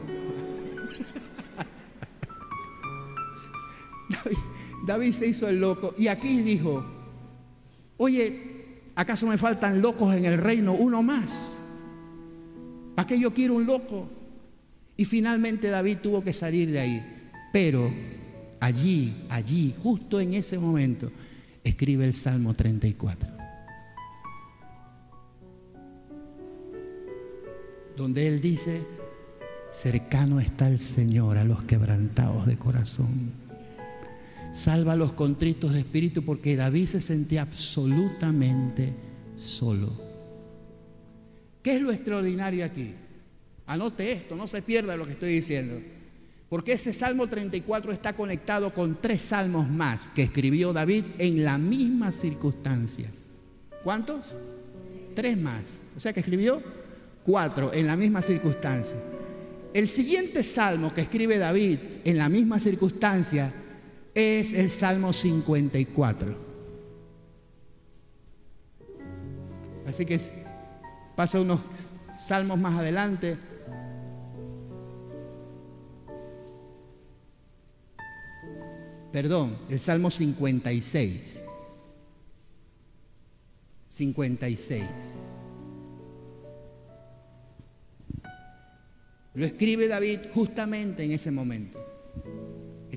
[4.10, 4.38] David,
[4.84, 6.84] David se hizo el loco y aquí dijo,
[7.98, 10.74] Oye, ¿acaso me faltan locos en el reino?
[10.74, 11.60] Uno más.
[12.96, 14.10] ¿Para qué yo quiero un loco?
[14.98, 17.32] Y finalmente David tuvo que salir de ahí.
[17.52, 17.92] Pero
[18.60, 21.12] allí, allí, justo en ese momento,
[21.64, 23.30] escribe el Salmo 34.
[27.96, 28.82] Donde él dice,
[29.72, 33.45] cercano está el Señor a los quebrantados de corazón
[34.56, 38.94] Salva a los contritos de espíritu porque David se sentía absolutamente
[39.36, 39.92] solo.
[41.62, 42.94] ¿Qué es lo extraordinario aquí?
[43.66, 45.78] Anote esto, no se pierda lo que estoy diciendo.
[46.48, 51.58] Porque ese Salmo 34 está conectado con tres salmos más que escribió David en la
[51.58, 53.10] misma circunstancia.
[53.84, 54.38] ¿Cuántos?
[55.16, 55.80] Tres más.
[55.98, 56.64] O sea que escribió
[57.26, 59.00] cuatro en la misma circunstancia.
[59.74, 63.52] El siguiente salmo que escribe David en la misma circunstancia
[64.16, 66.36] es el Salmo 54.
[69.86, 70.18] Así que
[71.16, 71.60] pasa unos
[72.18, 73.38] salmos más adelante.
[79.12, 81.42] Perdón, el Salmo 56.
[83.90, 84.84] 56.
[89.34, 91.80] Lo escribe David justamente en ese momento.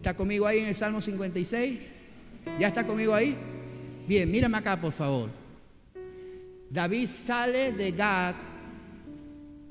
[0.08, 1.90] ¿Está conmigo ahí en el Salmo 56?
[2.58, 3.36] ¿Ya está conmigo ahí?
[4.06, 5.28] Bien, mírame acá, por favor.
[6.70, 8.34] David sale de Gad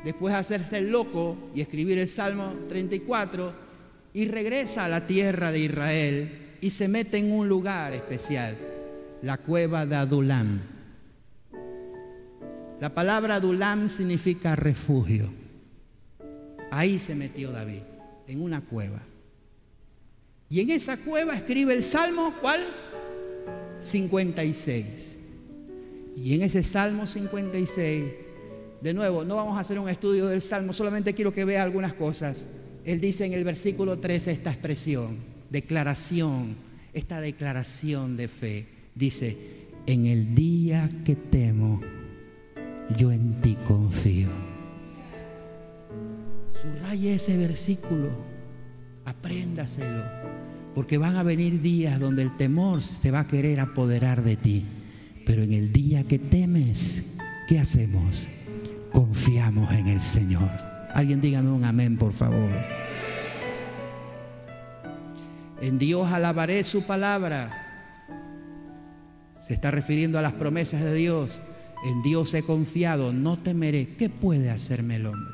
[0.03, 3.51] después de hacerse el loco y escribir el Salmo 34
[4.13, 8.55] y regresa a la tierra de Israel y se mete en un lugar especial,
[9.23, 10.61] la cueva de Adulam.
[12.79, 15.31] La palabra Adulam significa refugio.
[16.69, 17.81] Ahí se metió David,
[18.27, 19.06] en una cueva.
[20.49, 22.61] Y en esa cueva escribe el Salmo, ¿cuál?
[23.81, 25.17] 56.
[26.15, 28.03] Y en ese Salmo 56,
[28.81, 31.93] de nuevo, no vamos a hacer un estudio del Salmo, solamente quiero que vea algunas
[31.93, 32.45] cosas.
[32.85, 35.17] Él dice en el versículo 13 esta expresión,
[35.49, 36.55] declaración,
[36.93, 38.65] esta declaración de fe.
[38.95, 39.37] Dice,
[39.85, 41.81] en el día que temo,
[42.97, 44.29] yo en ti confío.
[46.61, 48.09] Subraya ese versículo,
[49.05, 50.03] apréndaselo,
[50.78, 54.63] porque van a venir días donde el temor se va a querer apoderar de ti.
[55.25, 57.17] Pero en el día que temes,
[57.47, 58.28] ¿qué hacemos?
[58.91, 60.47] Confiamos en el Señor.
[60.93, 62.51] Alguien dígame un amén, por favor.
[65.61, 68.05] En Dios alabaré su palabra.
[69.47, 71.41] Se está refiriendo a las promesas de Dios.
[71.86, 73.95] En Dios he confiado, no temeré.
[73.95, 75.34] ¿Qué puede hacerme el hombre?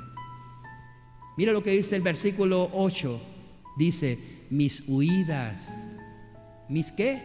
[1.36, 3.22] Mira lo que dice el versículo 8.
[3.76, 5.88] Dice, mis huidas.
[6.70, 7.20] ¿Mis qué?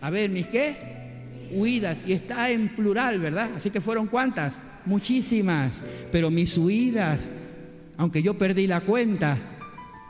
[0.00, 1.50] A ver, ¿mis qué?
[1.52, 2.04] Huidas.
[2.06, 3.50] Y está en plural, ¿verdad?
[3.56, 4.60] Así que fueron cuántas?
[4.86, 5.82] Muchísimas.
[6.12, 7.30] Pero mis huidas,
[7.96, 9.36] aunque yo perdí la cuenta,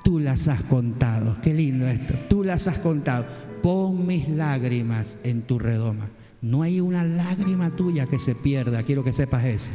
[0.05, 1.39] tú las has contado.
[1.43, 2.15] Qué lindo esto.
[2.29, 3.27] Tú las has contado.
[3.63, 6.11] Pon mis lágrimas en tu redoma.
[6.43, 8.83] No hay una lágrima tuya que se pierda.
[8.83, 9.73] Quiero que sepas eso.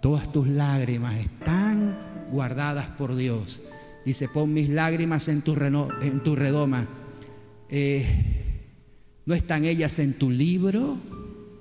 [0.00, 1.98] Todas tus lágrimas están
[2.30, 3.60] guardadas por Dios.
[4.04, 5.54] Dice, pon mis lágrimas en tu,
[6.02, 6.86] en tu redoma.
[7.68, 8.06] Eh,
[9.26, 10.96] ¿No están ellas en tu libro?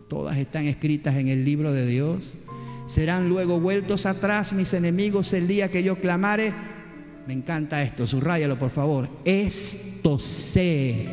[0.07, 2.37] Todas están escritas en el libro de Dios.
[2.87, 6.53] Serán luego vueltos atrás mis enemigos el día que yo clamare.
[7.27, 9.07] Me encanta esto, subrayalo por favor.
[9.23, 11.05] Esto sé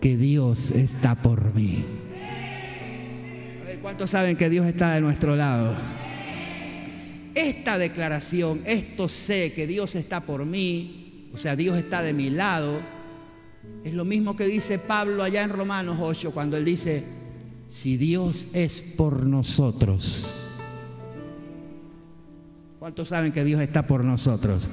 [0.00, 1.84] que Dios está por mí.
[3.60, 5.99] A ver, ¿cuántos saben que Dios está de nuestro lado?
[7.34, 12.30] Esta declaración, esto sé que Dios está por mí, o sea, Dios está de mi
[12.30, 12.80] lado,
[13.84, 17.04] es lo mismo que dice Pablo allá en Romanos 8, cuando él dice,
[17.66, 20.58] si Dios es por nosotros,
[22.78, 24.68] ¿cuántos saben que Dios está por nosotros?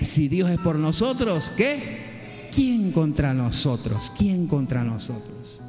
[0.00, 2.48] Si Dios es por nosotros, ¿qué?
[2.50, 4.12] ¿Quién contra nosotros?
[4.16, 5.60] ¿Quién contra nosotros?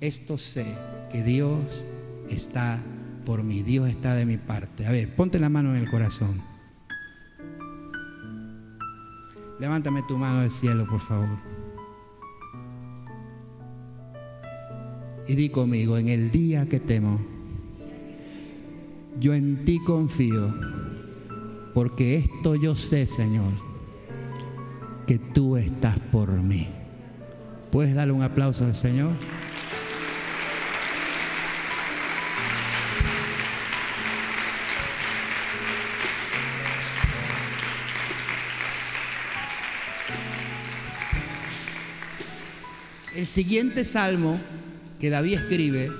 [0.00, 0.66] Esto sé
[1.10, 1.84] que Dios
[2.28, 2.82] está
[3.24, 4.86] por mí, Dios está de mi parte.
[4.86, 6.42] A ver, ponte la mano en el corazón.
[9.58, 11.38] Levántame tu mano al cielo, por favor.
[15.28, 17.20] Y di conmigo, en el día que temo,
[19.20, 20.52] yo en ti confío,
[21.74, 23.52] porque esto yo sé, Señor,
[25.06, 26.66] que tú estás por mí.
[27.70, 29.12] ¿Puedes darle un aplauso al Señor?
[43.22, 44.36] El siguiente salmo
[44.98, 45.92] que David escribe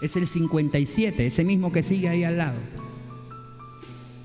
[0.00, 2.56] es el 57, ese mismo que sigue ahí al lado.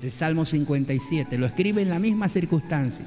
[0.00, 3.04] El Salmo 57, lo escribe en la misma circunstancia.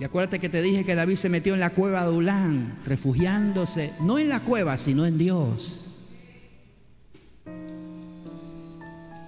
[0.00, 3.92] Y acuérdate que te dije que David se metió en la cueva de Ulán, refugiándose,
[4.00, 6.14] no en la cueva, sino en Dios.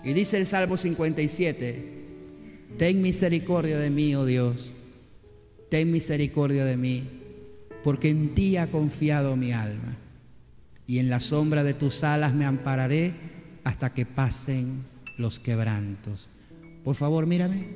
[0.04, 2.06] Y dice el Salmo 57,
[2.78, 4.74] ten misericordia de mí, oh Dios,
[5.68, 7.04] ten misericordia de mí,
[7.84, 9.96] porque en ti ha confiado mi alma,
[10.86, 13.12] y en la sombra de tus alas me ampararé
[13.64, 14.84] hasta que pasen
[15.18, 16.28] los quebrantos.
[16.84, 17.66] Por favor, mírame.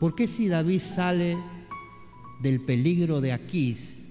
[0.00, 1.36] ¿Por qué si David sale
[2.42, 4.04] del peligro de Aquís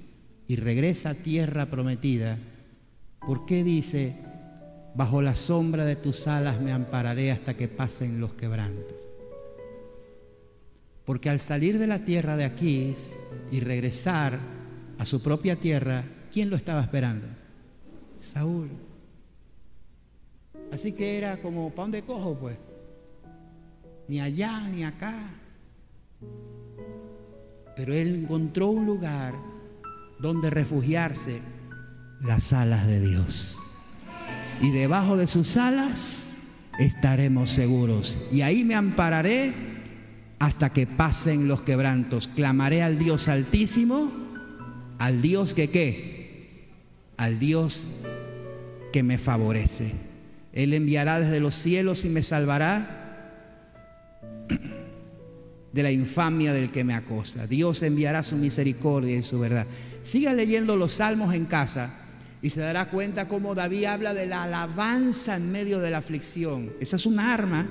[0.48, 2.38] y regresa a tierra prometida,
[3.20, 4.16] por qué dice,
[4.96, 9.13] bajo la sombra de tus alas me ampararé hasta que pasen los quebrantos?
[11.06, 13.12] Porque al salir de la tierra de Aquís
[13.52, 14.40] y regresar
[14.98, 17.28] a su propia tierra, ¿quién lo estaba esperando?
[18.18, 18.70] Saúl.
[20.72, 22.58] Así que era como pan de cojo, pues.
[24.08, 25.14] Ni allá ni acá.
[27.76, 29.34] Pero él encontró un lugar
[30.20, 31.42] donde refugiarse,
[32.22, 33.58] las alas de Dios.
[34.62, 36.38] Y debajo de sus alas
[36.80, 38.30] estaremos seguros.
[38.32, 39.73] Y ahí me ampararé
[40.40, 42.28] hasta que pasen los quebrantos.
[42.28, 44.12] Clamaré al Dios altísimo,
[45.00, 46.70] al Dios que qué,
[47.18, 48.02] al Dios
[48.92, 49.92] que me favorece.
[50.54, 53.04] Él enviará desde los cielos y me salvará
[55.72, 57.48] de la infamia del que me acosa.
[57.48, 59.66] Dios enviará su misericordia y su verdad.
[60.04, 61.92] Siga leyendo los salmos en casa
[62.42, 66.72] y se dará cuenta cómo David habla de la alabanza en medio de la aflicción.
[66.80, 67.68] Esa es una arma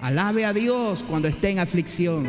[0.00, 2.26] Alabe a Dios cuando esté en aflicción.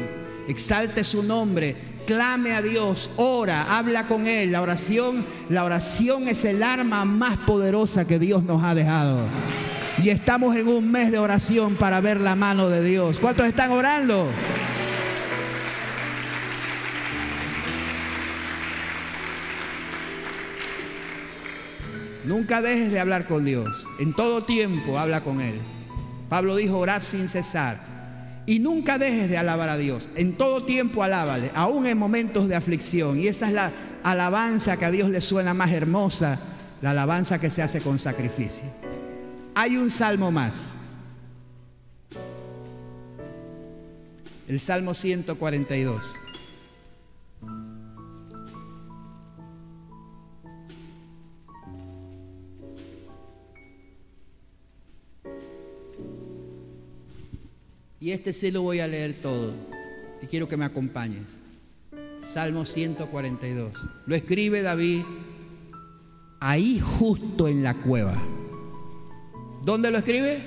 [0.47, 1.75] Exalte su nombre.
[2.05, 4.51] Clame a Dios, ora, habla con él.
[4.51, 9.25] La oración, la oración es el arma más poderosa que Dios nos ha dejado.
[10.03, 13.19] Y estamos en un mes de oración para ver la mano de Dios.
[13.19, 14.29] ¿Cuántos están orando?
[22.25, 23.85] Nunca dejes de hablar con Dios.
[23.99, 25.61] En todo tiempo habla con él.
[26.31, 27.75] Pablo dijo, orad sin cesar.
[28.45, 30.07] Y nunca dejes de alabar a Dios.
[30.15, 33.19] En todo tiempo alábale, aún en momentos de aflicción.
[33.19, 33.69] Y esa es la
[34.01, 36.39] alabanza que a Dios le suena más hermosa,
[36.81, 38.63] la alabanza que se hace con sacrificio.
[39.55, 40.75] Hay un salmo más.
[44.47, 46.15] El Salmo 142.
[58.01, 59.53] Y este sí lo voy a leer todo.
[60.23, 61.39] Y quiero que me acompañes.
[62.23, 63.73] Salmo 142.
[64.07, 65.03] Lo escribe David
[66.39, 68.19] ahí justo en la cueva.
[69.63, 70.39] ¿Dónde lo escribe?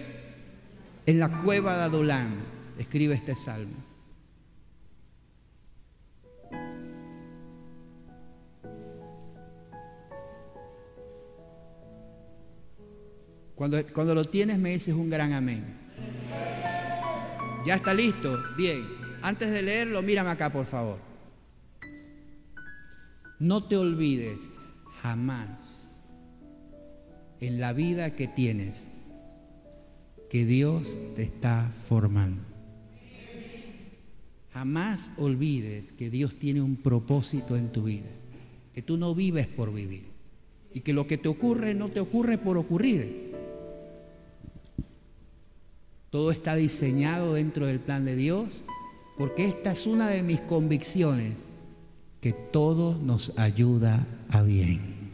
[1.07, 2.35] En la cueva de Adulán.
[2.77, 3.77] Escribe este salmo.
[13.55, 15.85] Cuando, cuando lo tienes me dices un gran amén.
[17.65, 18.43] ¿Ya está listo?
[18.57, 18.85] Bien.
[19.23, 20.99] Antes de leerlo, mírame acá, por favor.
[23.39, 24.51] No te olvides
[25.01, 25.89] jamás
[27.41, 28.91] en la vida que tienes
[30.29, 32.43] que Dios te está formando.
[34.53, 38.11] Jamás olvides que Dios tiene un propósito en tu vida,
[38.75, 40.05] que tú no vives por vivir
[40.73, 43.34] y que lo que te ocurre no te ocurre por ocurrir,
[46.15, 48.63] todo está diseñado dentro del plan de Dios,
[49.19, 51.33] porque esta es una de mis convicciones,
[52.21, 55.11] que todo nos ayuda a bien,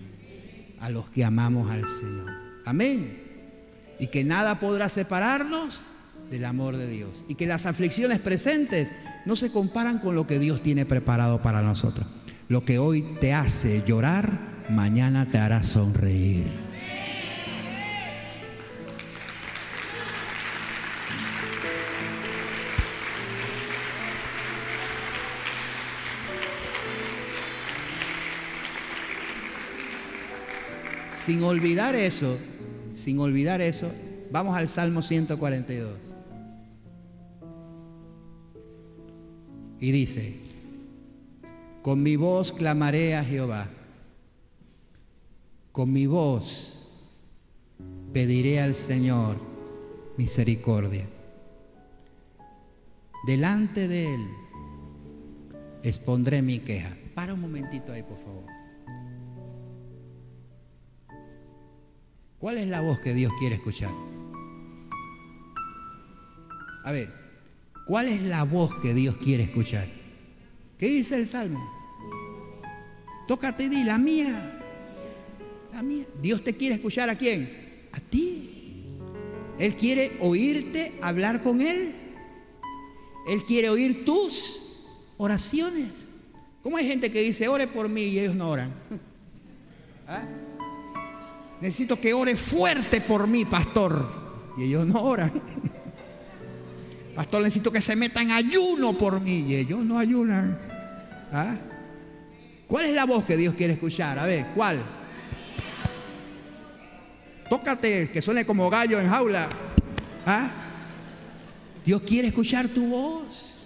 [0.79, 2.29] a los que amamos al Señor.
[2.67, 3.19] Amén.
[3.99, 5.87] Y que nada podrá separarnos
[6.31, 7.25] del amor de Dios.
[7.29, 8.93] Y que las aflicciones presentes
[9.25, 12.07] no se comparan con lo que Dios tiene preparado para nosotros.
[12.49, 14.31] Lo que hoy te hace llorar,
[14.69, 16.70] mañana te hará sonreír.
[31.31, 32.37] Sin olvidar eso,
[32.93, 33.89] sin olvidar eso,
[34.33, 35.89] vamos al Salmo 142.
[39.79, 40.35] Y dice,
[41.83, 43.71] con mi voz clamaré a Jehová,
[45.71, 46.89] con mi voz
[48.13, 49.37] pediré al Señor
[50.17, 51.07] misericordia.
[53.25, 54.27] Delante de Él
[55.85, 56.91] expondré mi queja.
[57.15, 58.60] Para un momentito ahí, por favor.
[62.41, 63.91] ¿Cuál es la voz que Dios quiere escuchar?
[66.85, 67.13] A ver,
[67.87, 69.87] ¿cuál es la voz que Dios quiere escuchar?
[70.79, 71.61] ¿Qué dice el Salmo?
[73.29, 74.59] Tócate y di, la mía.
[75.75, 76.07] La mía.
[76.23, 77.89] Dios te quiere escuchar a quién?
[77.93, 78.87] A ti.
[79.59, 81.95] Él quiere oírte, hablar con Él.
[83.29, 84.87] Él quiere oír tus
[85.19, 86.09] oraciones.
[86.63, 88.73] ¿Cómo hay gente que dice, ore por mí y ellos no oran?
[90.09, 90.23] ¿Ah?
[91.61, 94.07] Necesito que ore fuerte por mí, pastor.
[94.57, 95.33] Y ellos no oran.
[97.15, 99.41] Pastor, necesito que se meta en ayuno por mí.
[99.49, 100.59] Y ellos no ayunan.
[101.33, 101.57] ¿Ah?
[102.67, 104.19] ¿Cuál es la voz que Dios quiere escuchar?
[104.19, 104.79] A ver, ¿cuál?
[107.49, 109.49] Tócate, que suene como gallo en jaula.
[110.25, 110.49] ¿Ah?
[111.85, 113.61] Dios quiere escuchar tu voz.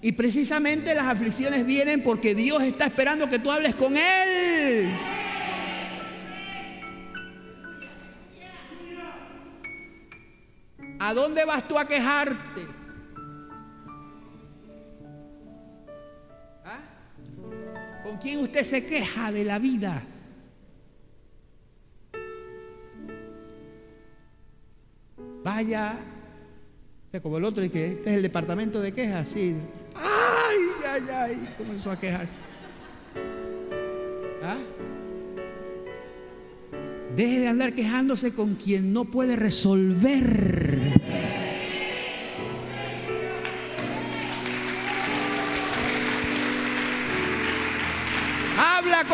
[0.00, 4.88] Y precisamente las aflicciones vienen porque Dios está esperando que tú hables con Él.
[10.98, 12.66] ¿A dónde vas tú a quejarte?
[16.64, 16.80] ¿Ah?
[18.04, 20.02] ¿Con quién usted se queja de la vida?
[25.44, 25.98] Vaya,
[27.08, 29.54] o sea, como el otro, y que este es el departamento de quejas, sí.
[29.94, 31.54] ¡Ay, ay, ay!
[31.56, 32.38] Comenzó a quejarse.
[34.42, 34.58] ¿Ah?
[37.16, 40.87] Deje de andar quejándose con quien no puede resolver.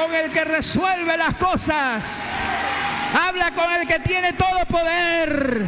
[0.05, 2.33] Con el que resuelve las cosas.
[3.15, 5.63] Habla con el que tiene todo poder.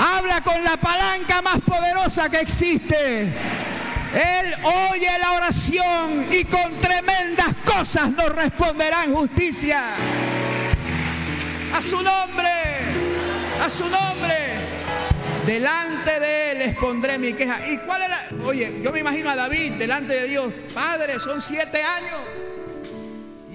[0.00, 3.24] Habla con la palanca más poderosa que existe.
[4.14, 4.54] Él
[4.90, 9.82] oye la oración y con tremendas cosas nos responderá en justicia.
[11.74, 12.48] A su nombre,
[13.62, 14.36] a su nombre.
[15.44, 17.58] Delante de él les pondré mi queja.
[17.68, 18.18] ¿Y cuál era?
[18.44, 20.52] Oye, yo me imagino a David delante de Dios.
[20.74, 22.37] Padre, son siete años.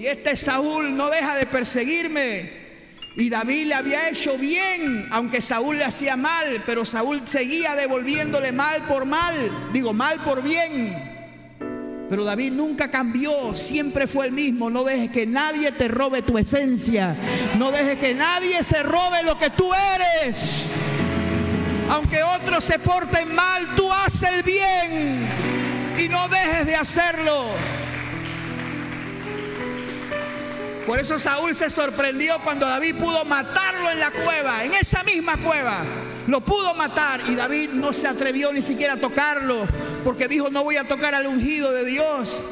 [0.04, 2.52] Y este Saúl no deja de perseguirme.
[3.16, 8.52] Y David le había hecho bien, aunque Saúl le hacía mal, pero Saúl seguía devolviéndole
[8.52, 9.34] mal por mal,
[9.72, 10.94] digo mal por bien.
[12.10, 14.70] Pero David nunca cambió, siempre fue el mismo.
[14.70, 17.16] No dejes que nadie te robe tu esencia.
[17.58, 20.74] No dejes que nadie se robe lo que tú eres.
[21.90, 25.30] Aunque otros se porten mal, tú haces el bien
[25.98, 27.46] y no dejes de hacerlo.
[30.86, 35.38] Por eso Saúl se sorprendió cuando David pudo matarlo en la cueva, en esa misma
[35.38, 35.84] cueva.
[36.28, 39.66] Lo pudo matar y David no se atrevió ni siquiera a tocarlo
[40.04, 42.44] porque dijo, no voy a tocar al ungido de Dios.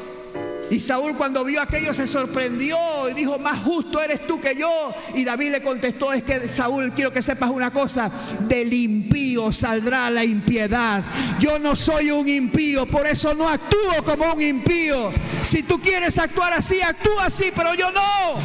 [0.72, 2.78] Y Saúl cuando vio aquello se sorprendió
[3.10, 4.90] y dijo, más justo eres tú que yo.
[5.14, 8.10] Y David le contestó, es que Saúl, quiero que sepas una cosa,
[8.48, 11.04] del impío saldrá la impiedad.
[11.38, 15.12] Yo no soy un impío, por eso no actúo como un impío.
[15.42, 18.40] Si tú quieres actuar así, actúa así, pero yo no.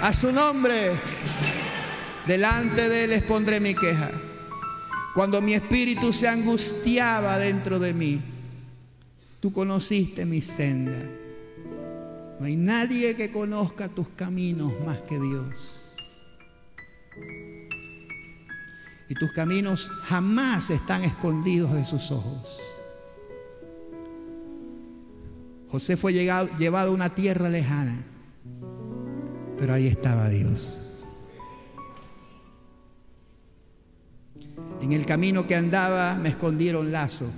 [0.00, 0.92] A su nombre,
[2.26, 4.10] delante de él les pondré mi queja.
[5.14, 8.20] Cuando mi espíritu se angustiaba dentro de mí,
[9.40, 11.02] tú conociste mi senda.
[12.38, 15.94] No hay nadie que conozca tus caminos más que Dios.
[19.08, 22.60] Y tus caminos jamás están escondidos de sus ojos.
[25.68, 27.96] José fue llevado a una tierra lejana,
[29.58, 30.89] pero ahí estaba Dios.
[34.80, 37.30] En el camino que andaba me escondieron lazo.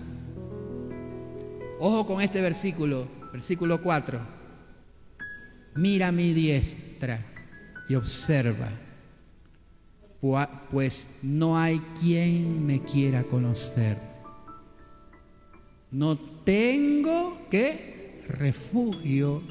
[1.81, 4.21] Ojo con este versículo, versículo 4.
[5.75, 7.21] Mira mi diestra
[7.89, 8.69] y observa,
[10.71, 13.99] pues no hay quien me quiera conocer.
[15.91, 19.43] No tengo que refugio,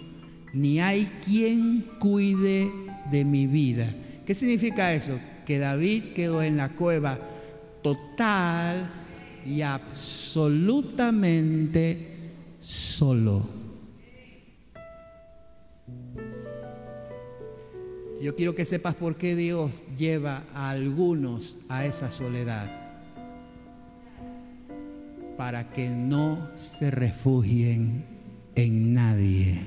[0.53, 2.71] ni hay quien cuide
[3.11, 3.93] de mi vida.
[4.25, 5.19] ¿Qué significa eso?
[5.45, 7.19] Que David quedó en la cueva
[7.81, 8.89] total
[9.45, 12.07] y absolutamente
[12.59, 13.61] solo.
[18.21, 22.69] Yo quiero que sepas por qué Dios lleva a algunos a esa soledad.
[25.37, 28.05] Para que no se refugien
[28.53, 29.59] en nadie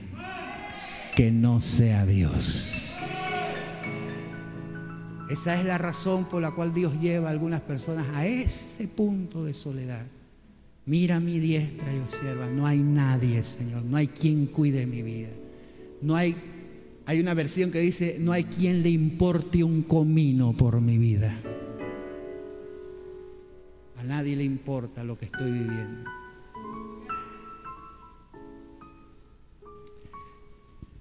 [1.17, 2.94] que no sea Dios.
[5.29, 9.45] Esa es la razón por la cual Dios lleva a algunas personas a ese punto
[9.45, 10.07] de soledad.
[10.87, 15.31] Mira mi diestra y observa, no hay nadie, Señor, no hay quien cuide mi vida.
[16.03, 16.37] No hay,
[17.07, 21.35] hay una versión que dice, no hay quien le importe un comino por mi vida.
[23.97, 26.11] A nadie le importa lo que estoy viviendo.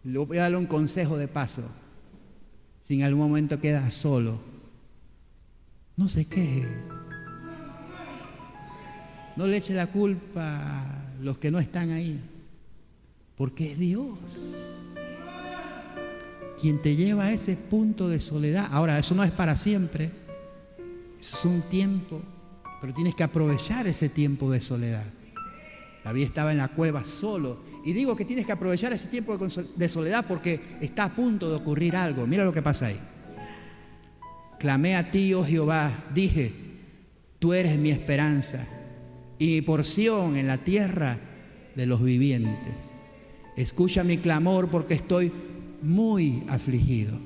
[0.06, 1.64] Le voy a dar un consejo de paso
[2.84, 4.38] si en algún momento quedas solo,
[5.96, 6.68] no se queje.
[9.38, 12.20] No le eche la culpa a los que no están ahí,
[13.38, 14.20] porque es Dios
[16.60, 18.68] quien te lleva a ese punto de soledad.
[18.72, 20.12] Ahora, eso no es para siempre,
[21.20, 22.22] eso es un tiempo,
[22.80, 25.06] pero tienes que aprovechar ese tiempo de soledad.
[26.04, 29.90] David estaba en la cueva solo y digo que tienes que aprovechar ese tiempo de
[29.90, 32.26] soledad porque está a punto de ocurrir algo.
[32.26, 33.00] Mira lo que pasa ahí.
[34.58, 36.54] Clamé a ti, oh Jehová, dije,
[37.40, 38.66] tú eres mi esperanza
[39.38, 41.18] y mi porción en la tierra
[41.76, 42.76] de los vivientes.
[43.58, 45.32] Escucha mi clamor porque estoy
[45.82, 47.20] muy afligido.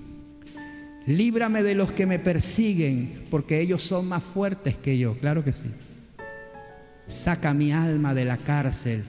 [1.05, 5.15] Líbrame de los que me persiguen porque ellos son más fuertes que yo.
[5.19, 5.69] Claro que sí.
[7.05, 9.03] Saca mi alma de la cárcel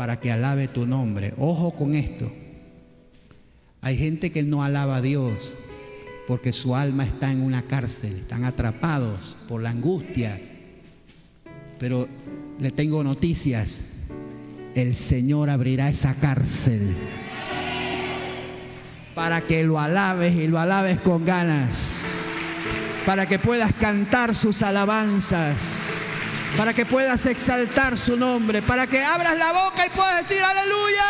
[0.00, 1.34] para que alabe tu nombre.
[1.36, 2.32] Ojo con esto.
[3.82, 5.52] Hay gente que no alaba a Dios
[6.26, 10.40] porque su alma está en una cárcel, están atrapados por la angustia.
[11.78, 12.08] Pero
[12.58, 13.82] le tengo noticias.
[14.74, 16.94] El Señor abrirá esa cárcel
[19.14, 22.24] para que lo alabes y lo alabes con ganas,
[23.04, 25.89] para que puedas cantar sus alabanzas
[26.56, 31.04] para que puedas exaltar su nombre, para que abras la boca y puedas decir aleluya.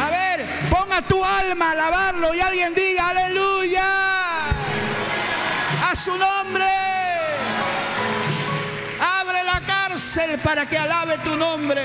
[0.00, 3.84] A ver, ponga tu alma a alabarlo y alguien diga aleluya.
[5.90, 6.64] A su nombre.
[9.00, 11.82] Abre la cárcel para que alabe tu nombre.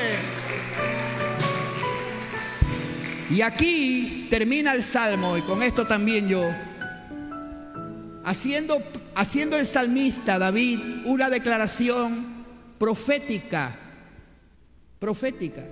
[3.30, 6.52] Y aquí termina el salmo y con esto también yo,
[8.24, 8.82] haciendo
[9.16, 12.46] haciendo el salmista David una declaración
[12.78, 13.76] profética,
[15.00, 15.66] profética.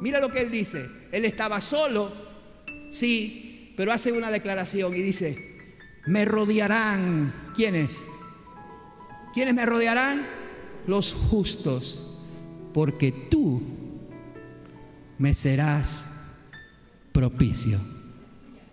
[0.00, 0.88] Mira lo que él dice.
[1.12, 2.12] Él estaba solo,
[2.90, 5.56] sí, pero hace una declaración y dice,
[6.06, 7.52] me rodearán.
[7.54, 8.04] ¿Quiénes?
[9.32, 10.26] ¿Quiénes me rodearán?
[10.86, 12.22] Los justos,
[12.72, 13.62] porque tú
[15.18, 16.06] me serás
[17.12, 17.80] propicio.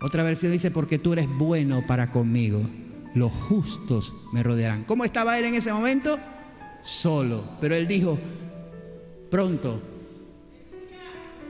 [0.00, 2.60] Otra versión dice, porque tú eres bueno para conmigo.
[3.14, 4.84] Los justos me rodearán.
[4.84, 6.18] ¿Cómo estaba él en ese momento?
[6.82, 7.44] Solo.
[7.60, 8.18] Pero él dijo,
[9.30, 9.80] pronto,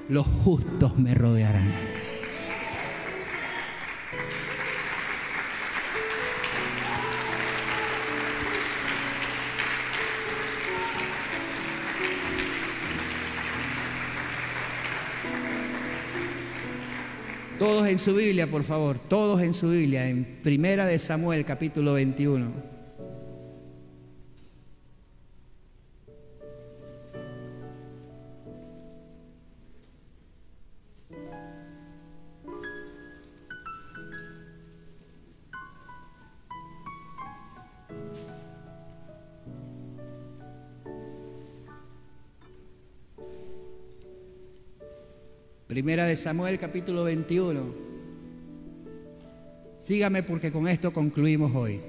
[0.08, 1.72] los justos me rodearán.
[17.64, 21.94] Todos en su Biblia, por favor, todos en su Biblia, en Primera de Samuel, capítulo
[21.94, 22.73] 21.
[45.74, 47.60] Primera de Samuel capítulo 21.
[49.76, 51.80] Sígame porque con esto concluimos hoy.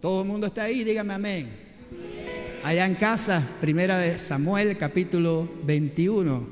[0.00, 1.50] Todo el mundo está ahí, dígame amén.
[2.62, 6.48] Allá en casa, Primera de Samuel capítulo 21.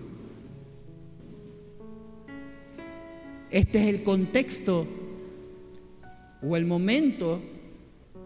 [3.50, 4.86] Este es el contexto
[6.42, 7.40] o el momento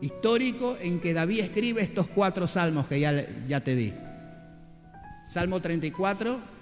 [0.01, 3.93] histórico en que David escribe estos cuatro salmos que ya, ya te di.
[5.23, 6.56] Salmo 34,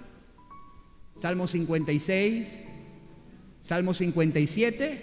[1.15, 2.63] Salmo 56,
[3.61, 4.99] Salmo 57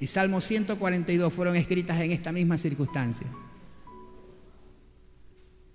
[0.00, 3.26] y Salmo 142 fueron escritas en esta misma circunstancia.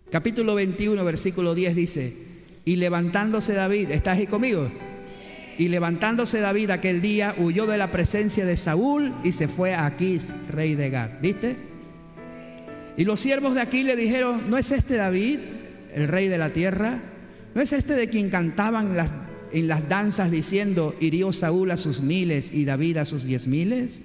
[0.10, 2.14] Capítulo 21, versículo 10 dice,
[2.66, 4.70] y levantándose David, ¿estás ahí conmigo?
[5.60, 9.86] Y levantándose David aquel día huyó de la presencia de Saúl y se fue a
[9.86, 11.22] Aquís, rey de Gad.
[11.22, 11.56] ¿Viste?
[12.98, 15.40] Y los siervos de aquí le dijeron, ¿no es este David,
[15.94, 17.00] el rey de la tierra?
[17.54, 19.14] ¿No es este de quien cantaban las
[19.54, 24.02] en las danzas diciendo, hirió Saúl a sus miles y David a sus diez miles?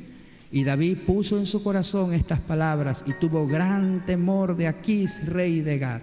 [0.51, 5.61] Y David puso en su corazón estas palabras y tuvo gran temor de Aquís, rey
[5.61, 6.03] de Gad.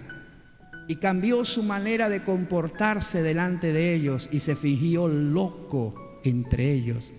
[0.86, 7.12] Y cambió su manera de comportarse delante de ellos y se fingió loco entre ellos.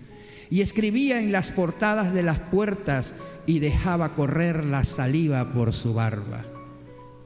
[0.50, 3.14] Y escribía en las portadas de las puertas
[3.46, 6.44] y dejaba correr la saliva por su barba.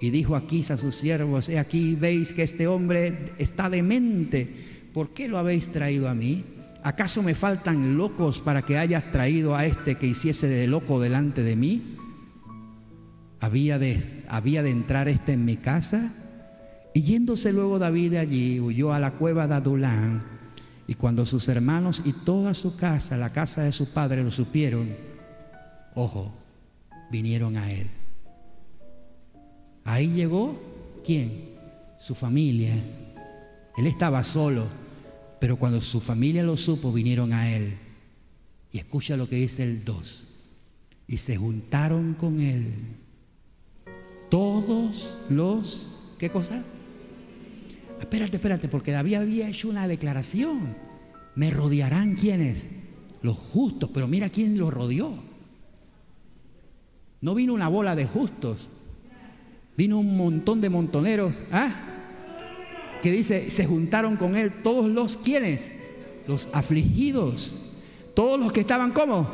[0.00, 5.10] Y dijo Aquís a sus siervos, he aquí veis que este hombre está demente ¿por
[5.10, 6.44] qué lo habéis traído a mí?
[6.82, 11.42] ¿Acaso me faltan locos para que hayas traído a este que hiciese de loco delante
[11.42, 11.96] de mí?
[13.40, 16.12] ¿Había de, entrar este en mi casa?
[16.94, 20.22] Y yéndose luego David de allí, huyó a la cueva de Adulán.
[20.86, 24.88] Y cuando sus hermanos y toda su casa, la casa de su padre, lo supieron,
[25.94, 26.34] ojo,
[27.10, 27.86] vinieron a él.
[29.84, 30.60] Ahí llegó,
[31.04, 31.50] ¿quién?
[31.98, 32.74] Su familia
[33.80, 34.66] él estaba solo,
[35.40, 37.78] pero cuando su familia lo supo, vinieron a él.
[38.70, 40.28] Y escucha lo que dice el 2.
[41.08, 42.74] Y se juntaron con él
[44.28, 46.02] todos los...
[46.18, 46.62] ¿Qué cosa?
[47.98, 50.76] Espérate, espérate, porque David había hecho una declaración.
[51.34, 52.68] Me rodearán quienes?
[53.22, 55.14] Los justos, pero mira quién los rodeó.
[57.22, 58.68] No vino una bola de justos,
[59.74, 61.40] vino un montón de montoneros.
[61.50, 61.89] ¿Ah?
[63.00, 65.72] Que dice, se juntaron con él todos los quienes,
[66.26, 67.58] los afligidos,
[68.14, 69.28] todos los que estaban como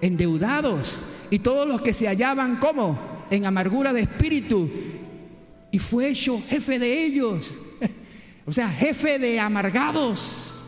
[0.00, 1.02] endeudados.
[1.30, 2.98] Y todos los que se hallaban como
[3.30, 4.68] en amargura de espíritu.
[5.70, 7.54] Y fue hecho jefe de ellos,
[8.46, 10.64] o sea, jefe de amargados,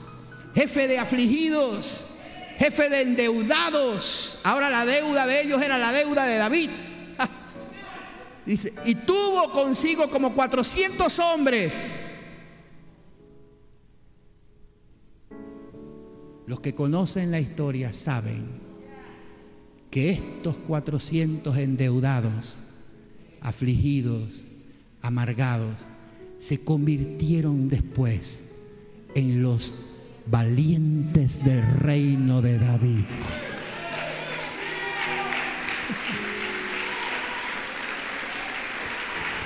[0.54, 2.10] jefe de afligidos,
[2.58, 4.38] jefe de endeudados.
[4.44, 6.70] Ahora la deuda de ellos era la deuda de David.
[8.46, 12.11] Dice, y tuvo consigo como 400 hombres
[16.52, 18.44] Los que conocen la historia saben
[19.90, 22.58] que estos 400 endeudados,
[23.40, 24.42] afligidos,
[25.00, 25.74] amargados,
[26.36, 28.44] se convirtieron después
[29.14, 33.04] en los valientes del reino de David.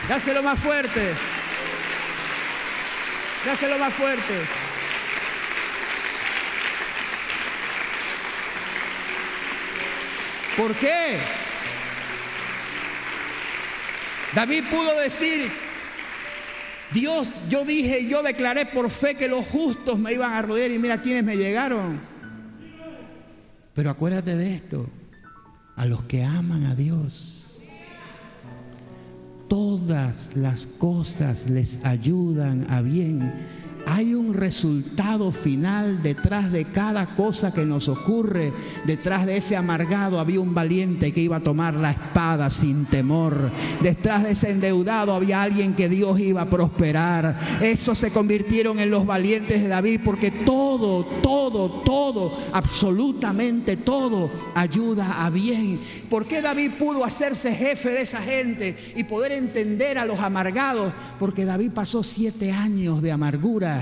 [0.09, 1.13] Dáselo más fuerte.
[3.47, 4.66] Dáselo más fuerte.
[10.57, 11.19] ¿Por qué?
[14.35, 15.51] David pudo decir,
[16.93, 20.79] Dios, yo dije, yo declaré por fe que los justos me iban a rodear y
[20.79, 22.01] mira quiénes me llegaron.
[23.75, 24.89] Pero acuérdate de esto,
[25.77, 27.47] a los que aman a Dios,
[29.49, 33.33] todas las cosas les ayudan a bien
[33.87, 38.53] hay un resultado final detrás de cada cosa que nos ocurre.
[38.85, 43.53] Detrás de ese amargado había un valiente que iba a tomar la espada sin temor.
[43.81, 47.39] Detrás de ese endeudado había alguien que Dios iba a prosperar.
[47.63, 55.25] Esos se convirtieron en los valientes de David porque todo, todo, todo, absolutamente todo ayuda
[55.25, 55.79] a bien.
[56.11, 60.93] ¿Por qué David pudo hacerse jefe de esa gente y poder entender a los amargados?
[61.21, 63.76] Porque David pasó siete años de amargura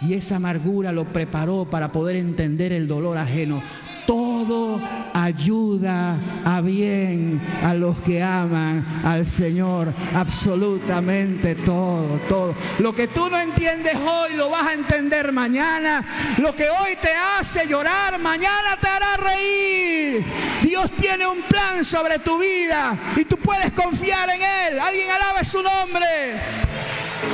[0.00, 3.62] y esa amargura lo preparó para poder entender el dolor ajeno.
[4.06, 4.78] Todo
[5.14, 9.94] ayuda a bien a los que aman al Señor.
[10.14, 12.54] Absolutamente todo, todo.
[12.80, 16.04] Lo que tú no entiendes hoy lo vas a entender mañana.
[16.36, 20.22] Lo que hoy te hace llorar, mañana te hará reír.
[20.62, 24.80] Dios tiene un plan sobre tu vida y tú puedes confiar en Él.
[24.80, 26.73] Alguien alabe su nombre.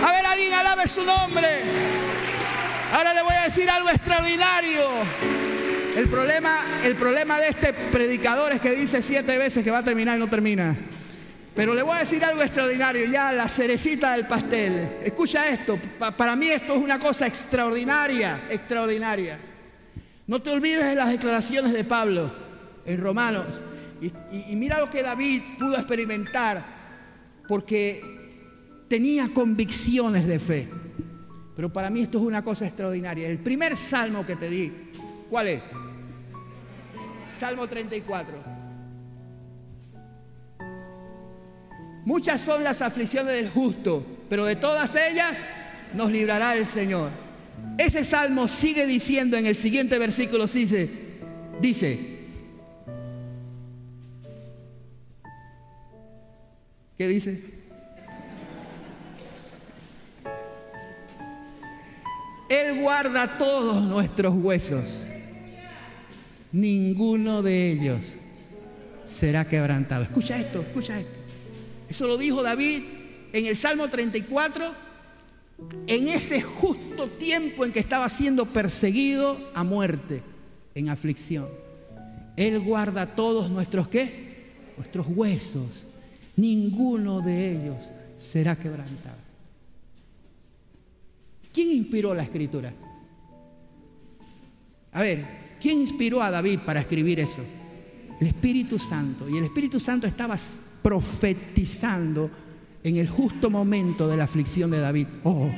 [0.02, 1.46] A ver, alguien alabe su nombre.
[2.94, 4.80] Ahora le voy a decir algo extraordinario.
[5.94, 9.84] El problema, el problema de este predicador es que dice siete veces que va a
[9.84, 10.74] terminar y no termina.
[11.54, 15.00] Pero le voy a decir algo extraordinario, ya la cerecita del pastel.
[15.04, 15.78] Escucha esto,
[16.16, 19.38] para mí esto es una cosa extraordinaria, extraordinaria.
[20.26, 22.32] No te olvides de las declaraciones de Pablo
[22.86, 23.62] en Romanos.
[24.00, 26.62] y mira lo que David pudo experimentar,
[27.46, 28.19] porque
[28.90, 30.68] tenía convicciones de fe.
[31.54, 33.28] Pero para mí esto es una cosa extraordinaria.
[33.28, 34.72] El primer salmo que te di,
[35.30, 35.62] ¿cuál es?
[37.32, 38.34] Salmo 34.
[42.04, 45.50] Muchas son las aflicciones del justo, pero de todas ellas
[45.94, 47.10] nos librará el Señor.
[47.78, 50.90] Ese salmo sigue diciendo en el siguiente versículo, dice,
[51.60, 52.26] dice,
[56.98, 57.59] ¿qué dice?
[62.50, 65.06] Él guarda todos nuestros huesos.
[66.50, 68.16] Ninguno de ellos
[69.04, 70.02] será quebrantado.
[70.02, 71.12] Escucha esto, escucha esto.
[71.88, 72.82] Eso lo dijo David
[73.32, 74.64] en el Salmo 34,
[75.86, 80.20] en ese justo tiempo en que estaba siendo perseguido a muerte,
[80.74, 81.46] en aflicción.
[82.36, 84.72] Él guarda todos nuestros qué?
[84.76, 85.86] Nuestros huesos.
[86.34, 87.76] Ninguno de ellos
[88.16, 89.09] será quebrantado.
[91.52, 92.72] ¿Quién inspiró la escritura?
[94.92, 95.24] A ver,
[95.60, 97.44] ¿quién inspiró a David para escribir eso?
[98.20, 99.28] El Espíritu Santo.
[99.28, 100.36] Y el Espíritu Santo estaba
[100.82, 102.30] profetizando
[102.82, 105.06] en el justo momento de la aflicción de David.
[105.24, 105.50] Oh.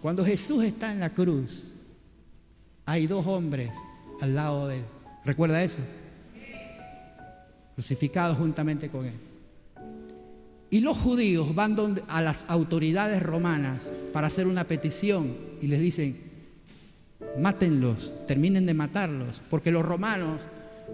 [0.00, 1.72] Cuando Jesús está en la cruz,
[2.84, 3.70] hay dos hombres
[4.20, 4.84] al lado de él.
[5.24, 5.78] ¿Recuerda eso?
[7.74, 9.31] Crucificados juntamente con él.
[10.72, 11.76] Y los judíos van
[12.08, 16.16] a las autoridades romanas para hacer una petición y les dicen,
[17.38, 20.40] mátenlos, terminen de matarlos, porque los romanos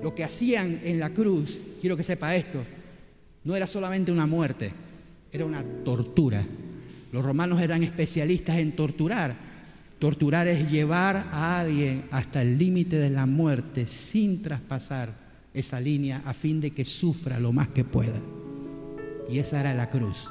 [0.03, 2.64] lo que hacían en la cruz, quiero que sepa esto,
[3.45, 4.72] no era solamente una muerte,
[5.31, 6.45] era una tortura.
[7.12, 9.33] Los romanos eran especialistas en torturar.
[10.01, 15.11] Torturar es llevar a alguien hasta el límite de la muerte sin traspasar
[15.55, 18.20] esa línea a fin de que sufra lo más que pueda.
[19.29, 20.31] Y esa era la cruz,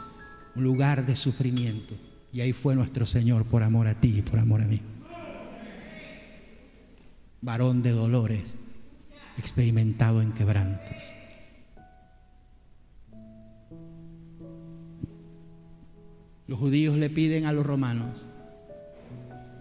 [0.56, 1.94] un lugar de sufrimiento.
[2.34, 4.82] Y ahí fue nuestro Señor por amor a ti y por amor a mí.
[7.42, 8.58] Varón de dolores,
[9.38, 10.96] experimentado en quebrantos.
[16.48, 18.26] Los judíos le piden a los romanos,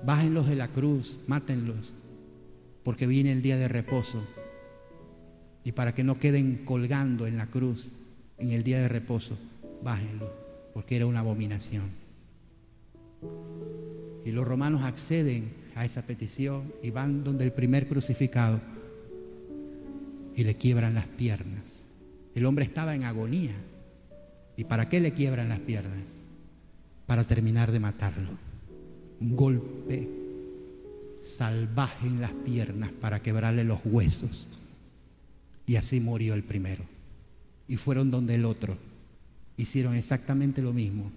[0.05, 1.93] bájenlos de la cruz, mátenlos,
[2.85, 4.25] porque viene el día de reposo.
[5.65, 7.93] Y para que no queden colgando en la cruz,
[8.39, 9.37] en el día de reposo,
[9.83, 10.33] bájenlo,
[10.75, 11.85] porque era una abominación.
[14.25, 18.61] Y los romanos acceden a esa petición y van donde el primer crucificado
[20.35, 21.83] y le quiebran las piernas.
[22.35, 23.55] El hombre estaba en agonía.
[24.57, 26.15] ¿Y para qué le quiebran las piernas?
[27.07, 28.31] Para terminar de matarlo.
[29.21, 30.09] Un golpe
[31.23, 34.47] salvaje en las piernas para quebrarle los huesos.
[35.67, 36.96] Y así murió el primero
[37.69, 38.77] y fueron donde el otro.
[39.57, 41.11] Hicieron exactamente lo mismo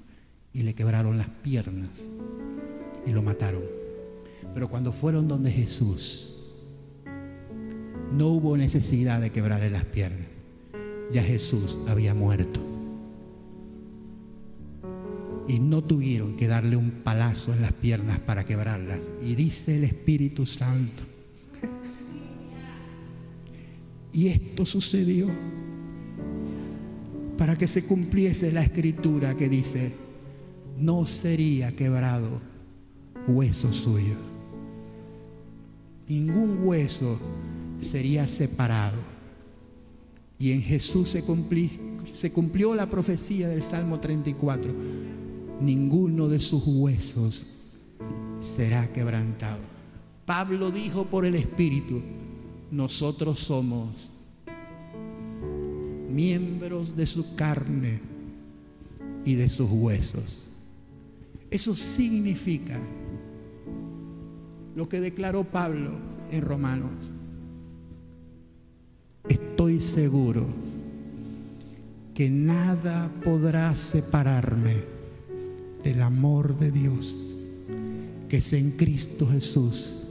[0.54, 2.06] y le quebraron las piernas
[3.06, 3.62] y lo mataron.
[4.54, 6.36] Pero cuando fueron donde Jesús,
[8.14, 10.28] no hubo necesidad de quebrarle las piernas.
[11.12, 12.60] Ya Jesús había muerto.
[15.47, 19.12] Y no tuvieron que darle un palazo en las piernas para quebrarlas.
[19.26, 21.04] Y dice el Espíritu Santo.
[24.12, 25.28] Y esto sucedió
[27.40, 29.94] para que se cumpliese la escritura que dice,
[30.78, 32.42] no sería quebrado
[33.30, 34.16] hueso suyo.
[36.10, 37.18] Ningún hueso
[37.80, 38.98] sería separado.
[40.38, 41.24] Y en Jesús se,
[42.34, 44.74] cumplió la profecía del Salmo 34.
[45.62, 47.48] Ninguno de sus huesos
[48.40, 49.62] será quebrantado.
[50.26, 52.02] Pablo dijo por el Espíritu,
[52.70, 54.10] nosotros somos
[56.10, 57.99] miembros de su carne
[59.26, 60.47] y de sus huesos.
[61.51, 62.80] Eso significa
[64.76, 65.91] lo que declaró Pablo
[66.32, 67.12] en Romanos.
[69.28, 70.45] Estoy seguro
[72.14, 74.76] que nada podrá separarme
[75.84, 77.30] del amor de Dios
[78.30, 80.03] que es en Cristo Jesús,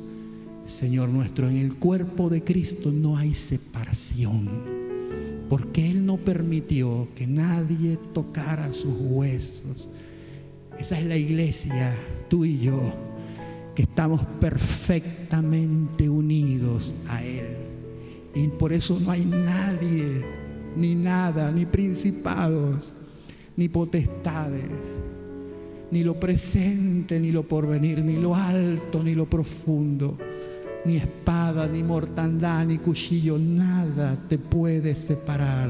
[0.64, 1.48] Señor nuestro.
[1.48, 4.50] En el cuerpo de Cristo no hay separación,
[5.48, 9.88] porque Él no permitió que nadie tocara sus huesos.
[10.78, 11.94] Esa es la iglesia,
[12.28, 12.80] tú y yo,
[13.74, 17.46] que estamos perfectamente unidos a Él.
[18.34, 20.24] Y por eso no hay nadie,
[20.76, 22.94] ni nada, ni principados,
[23.56, 24.70] ni potestades,
[25.90, 30.18] ni lo presente, ni lo porvenir, ni lo alto, ni lo profundo,
[30.88, 35.68] ni espada, ni mortandad, ni cuchillo, nada te puede separar.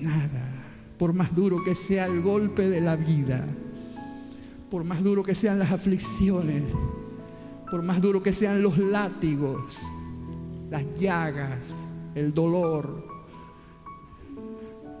[0.00, 0.64] Nada.
[0.98, 3.44] Por más duro que sea el golpe de la vida,
[4.70, 6.74] por más duro que sean las aflicciones,
[7.70, 9.78] por más duro que sean los látigos,
[10.70, 11.74] las llagas,
[12.14, 13.06] el dolor.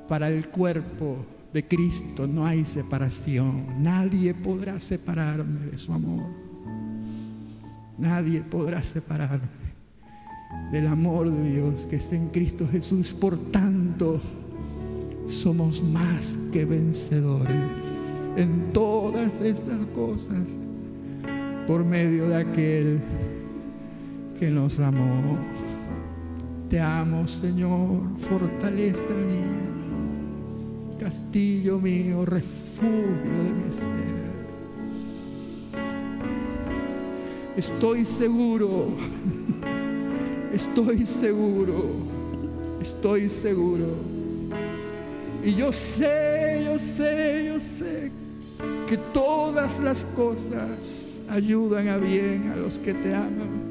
[0.06, 1.16] Para el cuerpo
[1.50, 3.82] de Cristo no hay separación.
[3.82, 6.43] Nadie podrá separarme de su amor.
[7.98, 9.64] Nadie podrá separarme
[10.72, 13.12] del amor de Dios que es en Cristo Jesús.
[13.12, 14.20] Por tanto,
[15.26, 17.52] somos más que vencedores
[18.36, 20.58] en todas estas cosas
[21.66, 23.00] por medio de aquel
[24.38, 25.38] que nos amó.
[26.68, 29.70] Te amo, Señor, fortaleza mía,
[30.98, 34.23] castillo mío, refugio de mi ser.
[37.56, 38.88] Estoy seguro,
[40.52, 41.84] estoy seguro,
[42.80, 43.86] estoy seguro.
[45.44, 48.10] Y yo sé, yo sé, yo sé
[48.88, 53.62] que todas las cosas ayudan a bien a los que te aman.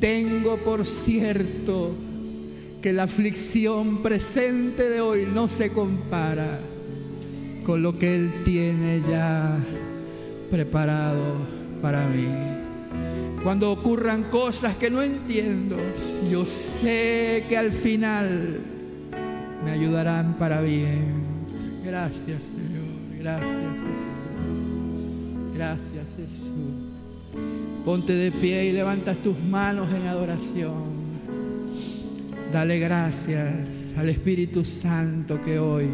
[0.00, 1.92] Tengo por cierto
[2.82, 6.58] que la aflicción presente de hoy no se compara
[7.64, 9.58] con lo que Él tiene ya
[10.50, 11.22] preparado
[11.80, 12.26] para mí.
[13.42, 15.76] Cuando ocurran cosas que no entiendo,
[16.30, 18.60] yo sé que al final
[19.64, 21.22] me ayudarán para bien.
[21.84, 24.12] Gracias Señor, gracias Jesús.
[25.54, 26.52] Gracias Jesús.
[27.84, 31.02] Ponte de pie y levantas tus manos en adoración.
[32.52, 35.88] Dale gracias al Espíritu Santo que hoy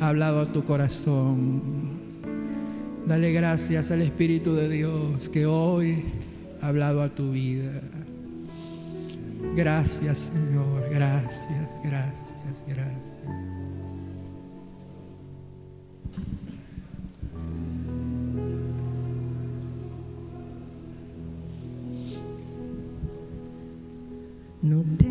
[0.00, 1.60] ha hablado a tu corazón.
[3.06, 6.04] Dale gracias al Espíritu de Dios que hoy
[6.60, 7.80] ha hablado a tu vida.
[9.56, 13.20] Gracias Señor, gracias, gracias, gracias.
[24.60, 25.07] No tengo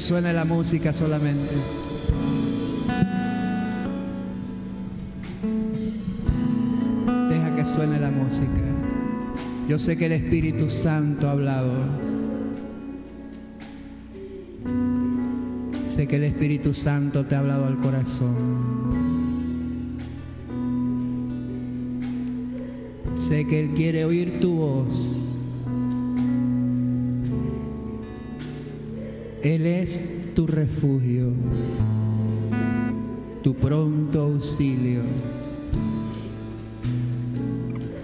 [0.00, 1.54] que suene la música solamente.
[7.28, 8.62] Deja que suene la música.
[9.68, 11.74] Yo sé que el Espíritu Santo ha hablado.
[15.84, 18.78] Sé que el Espíritu Santo te ha hablado al corazón.
[23.12, 25.19] Sé que Él quiere oír tu voz.
[29.42, 31.32] Él es tu refugio,
[33.42, 35.00] tu pronto auxilio.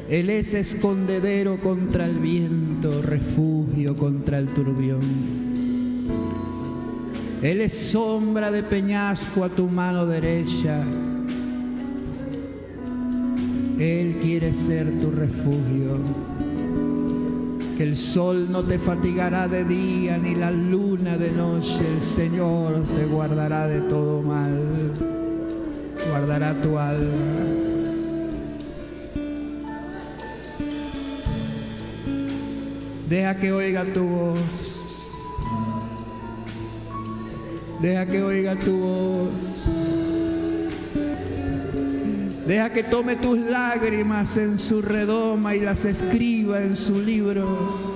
[0.08, 5.00] Él es escondedero contra el viento, refugio contra el turbión.
[7.42, 10.82] Él es sombra de peñasco a tu mano derecha.
[13.78, 15.98] Él quiere ser tu refugio.
[17.76, 20.50] Que el sol no te fatigará de día, ni la
[21.14, 21.80] de noche.
[21.94, 24.92] El Señor te guardará de todo mal.
[26.10, 27.46] Guardará tu alma.
[33.08, 34.40] Deja que oiga tu voz.
[37.80, 39.28] Deja que oiga tu voz.
[42.46, 47.95] Deja que tome tus lágrimas en su redoma y las escriba en su libro.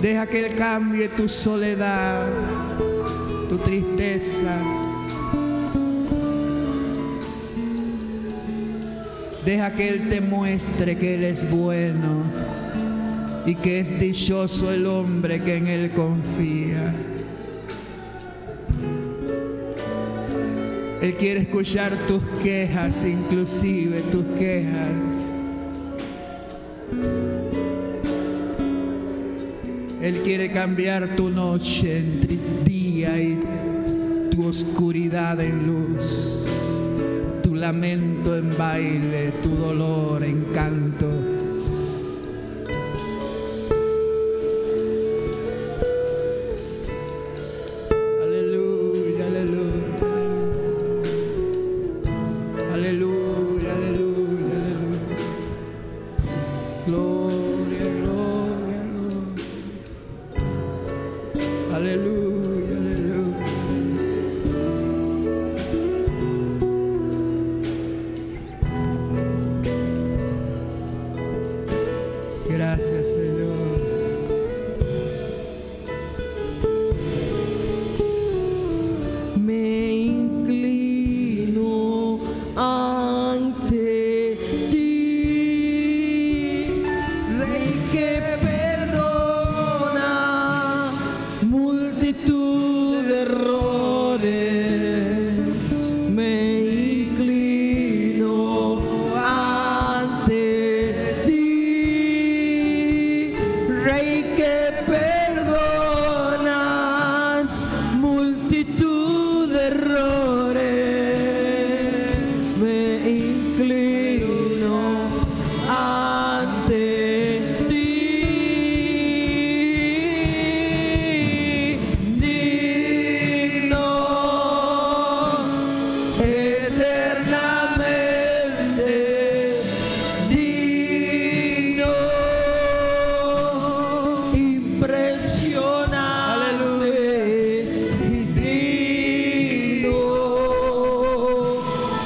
[0.00, 2.28] Deja que Él cambie tu soledad,
[3.48, 4.56] tu tristeza.
[9.44, 12.22] Deja que Él te muestre que Él es bueno
[13.44, 16.94] y que es dichoso el hombre que en Él confía.
[21.00, 25.37] Él quiere escuchar tus quejas, inclusive tus quejas.
[30.08, 33.38] Él quiere cambiar tu noche en día y
[34.30, 36.46] tu oscuridad en luz,
[37.42, 41.17] tu lamento en baile, tu dolor en canto.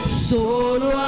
[0.06, 1.01] Solo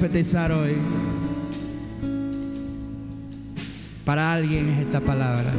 [0.00, 0.76] profetizar hoy.
[4.06, 5.52] Para alguien es esta palabra.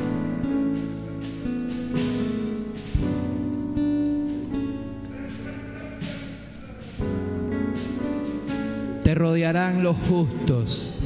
[9.03, 10.97] Te rodearán los justos.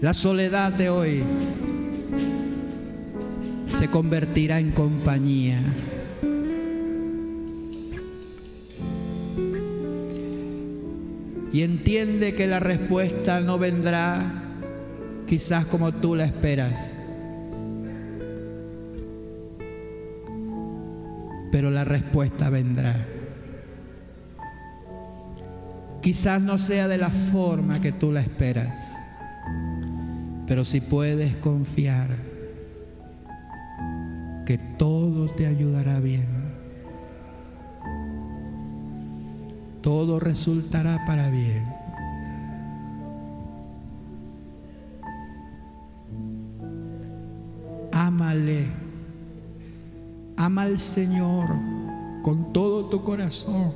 [0.00, 1.22] La soledad de hoy
[3.66, 5.60] se convertirá en compañía.
[11.82, 14.20] Entiende que la respuesta no vendrá
[15.26, 16.92] quizás como tú la esperas.
[21.50, 23.04] Pero la respuesta vendrá.
[26.00, 28.96] Quizás no sea de la forma que tú la esperas,
[30.46, 32.10] pero si puedes confiar
[34.46, 36.31] que todo te ayudará bien.
[39.92, 41.66] Todo resultará para bien.
[47.92, 48.68] Ámale,
[50.38, 51.46] ama al Señor
[52.22, 53.70] con todo tu corazón,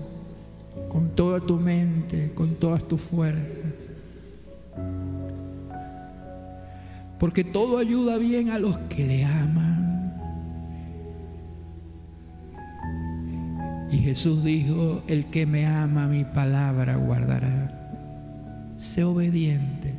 [0.89, 3.91] con toda tu mente, con todas tus fuerzas.
[7.19, 9.66] Porque todo ayuda bien a los que le aman.
[14.17, 18.73] Jesús dijo, el que me ama mi palabra guardará.
[18.79, 19.93] Sé obediente,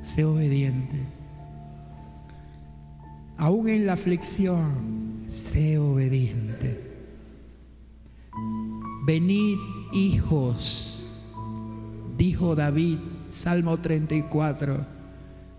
[0.00, 0.96] sé obediente.
[3.36, 6.80] Aún en la aflicción, sé obediente.
[9.04, 9.58] Venid
[9.92, 11.10] hijos,
[12.16, 14.86] dijo David, Salmo 34.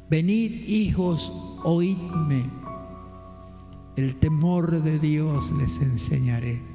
[0.09, 1.31] Venid hijos,
[1.63, 2.43] oídme.
[3.97, 6.68] El temor de Dios les enseñaré.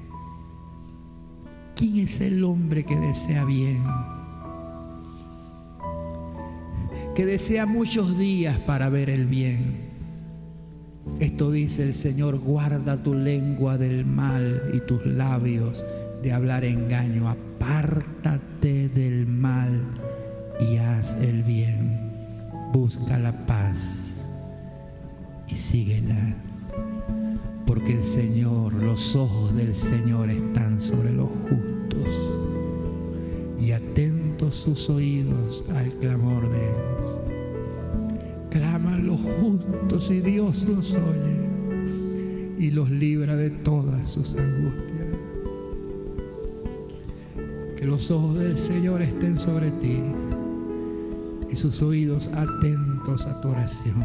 [1.76, 3.82] ¿Quién es el hombre que desea bien?
[7.16, 9.84] Que desea muchos días para ver el bien.
[11.18, 15.84] Esto dice el Señor, guarda tu lengua del mal y tus labios
[16.22, 17.28] de hablar engaño.
[17.28, 19.82] Apártate del mal
[20.60, 22.12] y haz el bien.
[22.72, 24.24] Busca la paz
[25.48, 26.34] y síguela
[27.84, 32.08] porque el Señor, los ojos del Señor están sobre los justos
[33.60, 37.20] y atentos sus oídos al clamor de ellos.
[38.48, 45.18] Claman los justos y Dios los oye y los libra de todas sus angustias.
[47.76, 50.00] Que los ojos del Señor estén sobre ti
[51.50, 54.02] y sus oídos atentos a tu oración.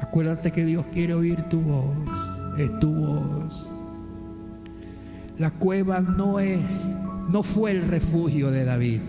[0.00, 2.27] Acuérdate que Dios quiere oír tu voz
[2.58, 3.70] es tu voz.
[5.38, 6.88] La cueva no es,
[7.30, 9.00] no fue el refugio de David.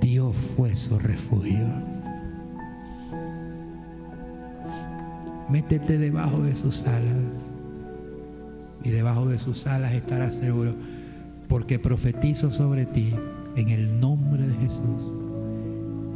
[0.00, 1.66] Dios fue su refugio.
[5.48, 7.50] Métete debajo de sus alas.
[8.82, 10.74] Y debajo de sus alas estarás seguro.
[11.48, 13.14] Porque profetizo sobre ti
[13.56, 15.18] en el nombre de Jesús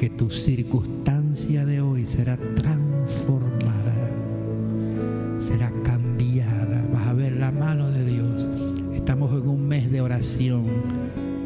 [0.02, 3.51] que tu circunstancia de hoy será transformada,
[5.42, 6.86] será cambiada.
[6.92, 8.48] Vas a ver la mano de Dios.
[8.94, 10.66] Estamos en un mes de oración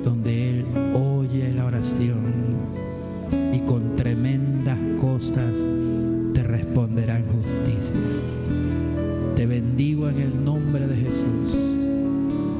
[0.04, 2.20] donde Él oye la oración
[3.52, 5.54] y con tremendas cosas
[6.34, 7.96] te responderá en justicia.
[9.34, 11.56] Te bendigo en el nombre de Jesús.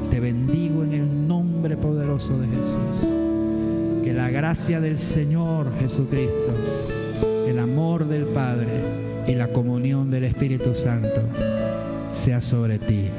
[0.09, 4.03] Te bendigo en el nombre poderoso de Jesús.
[4.03, 6.53] Que la gracia del Señor Jesucristo,
[10.37, 11.19] Espíritu Santo
[12.11, 13.09] sea sobre ti.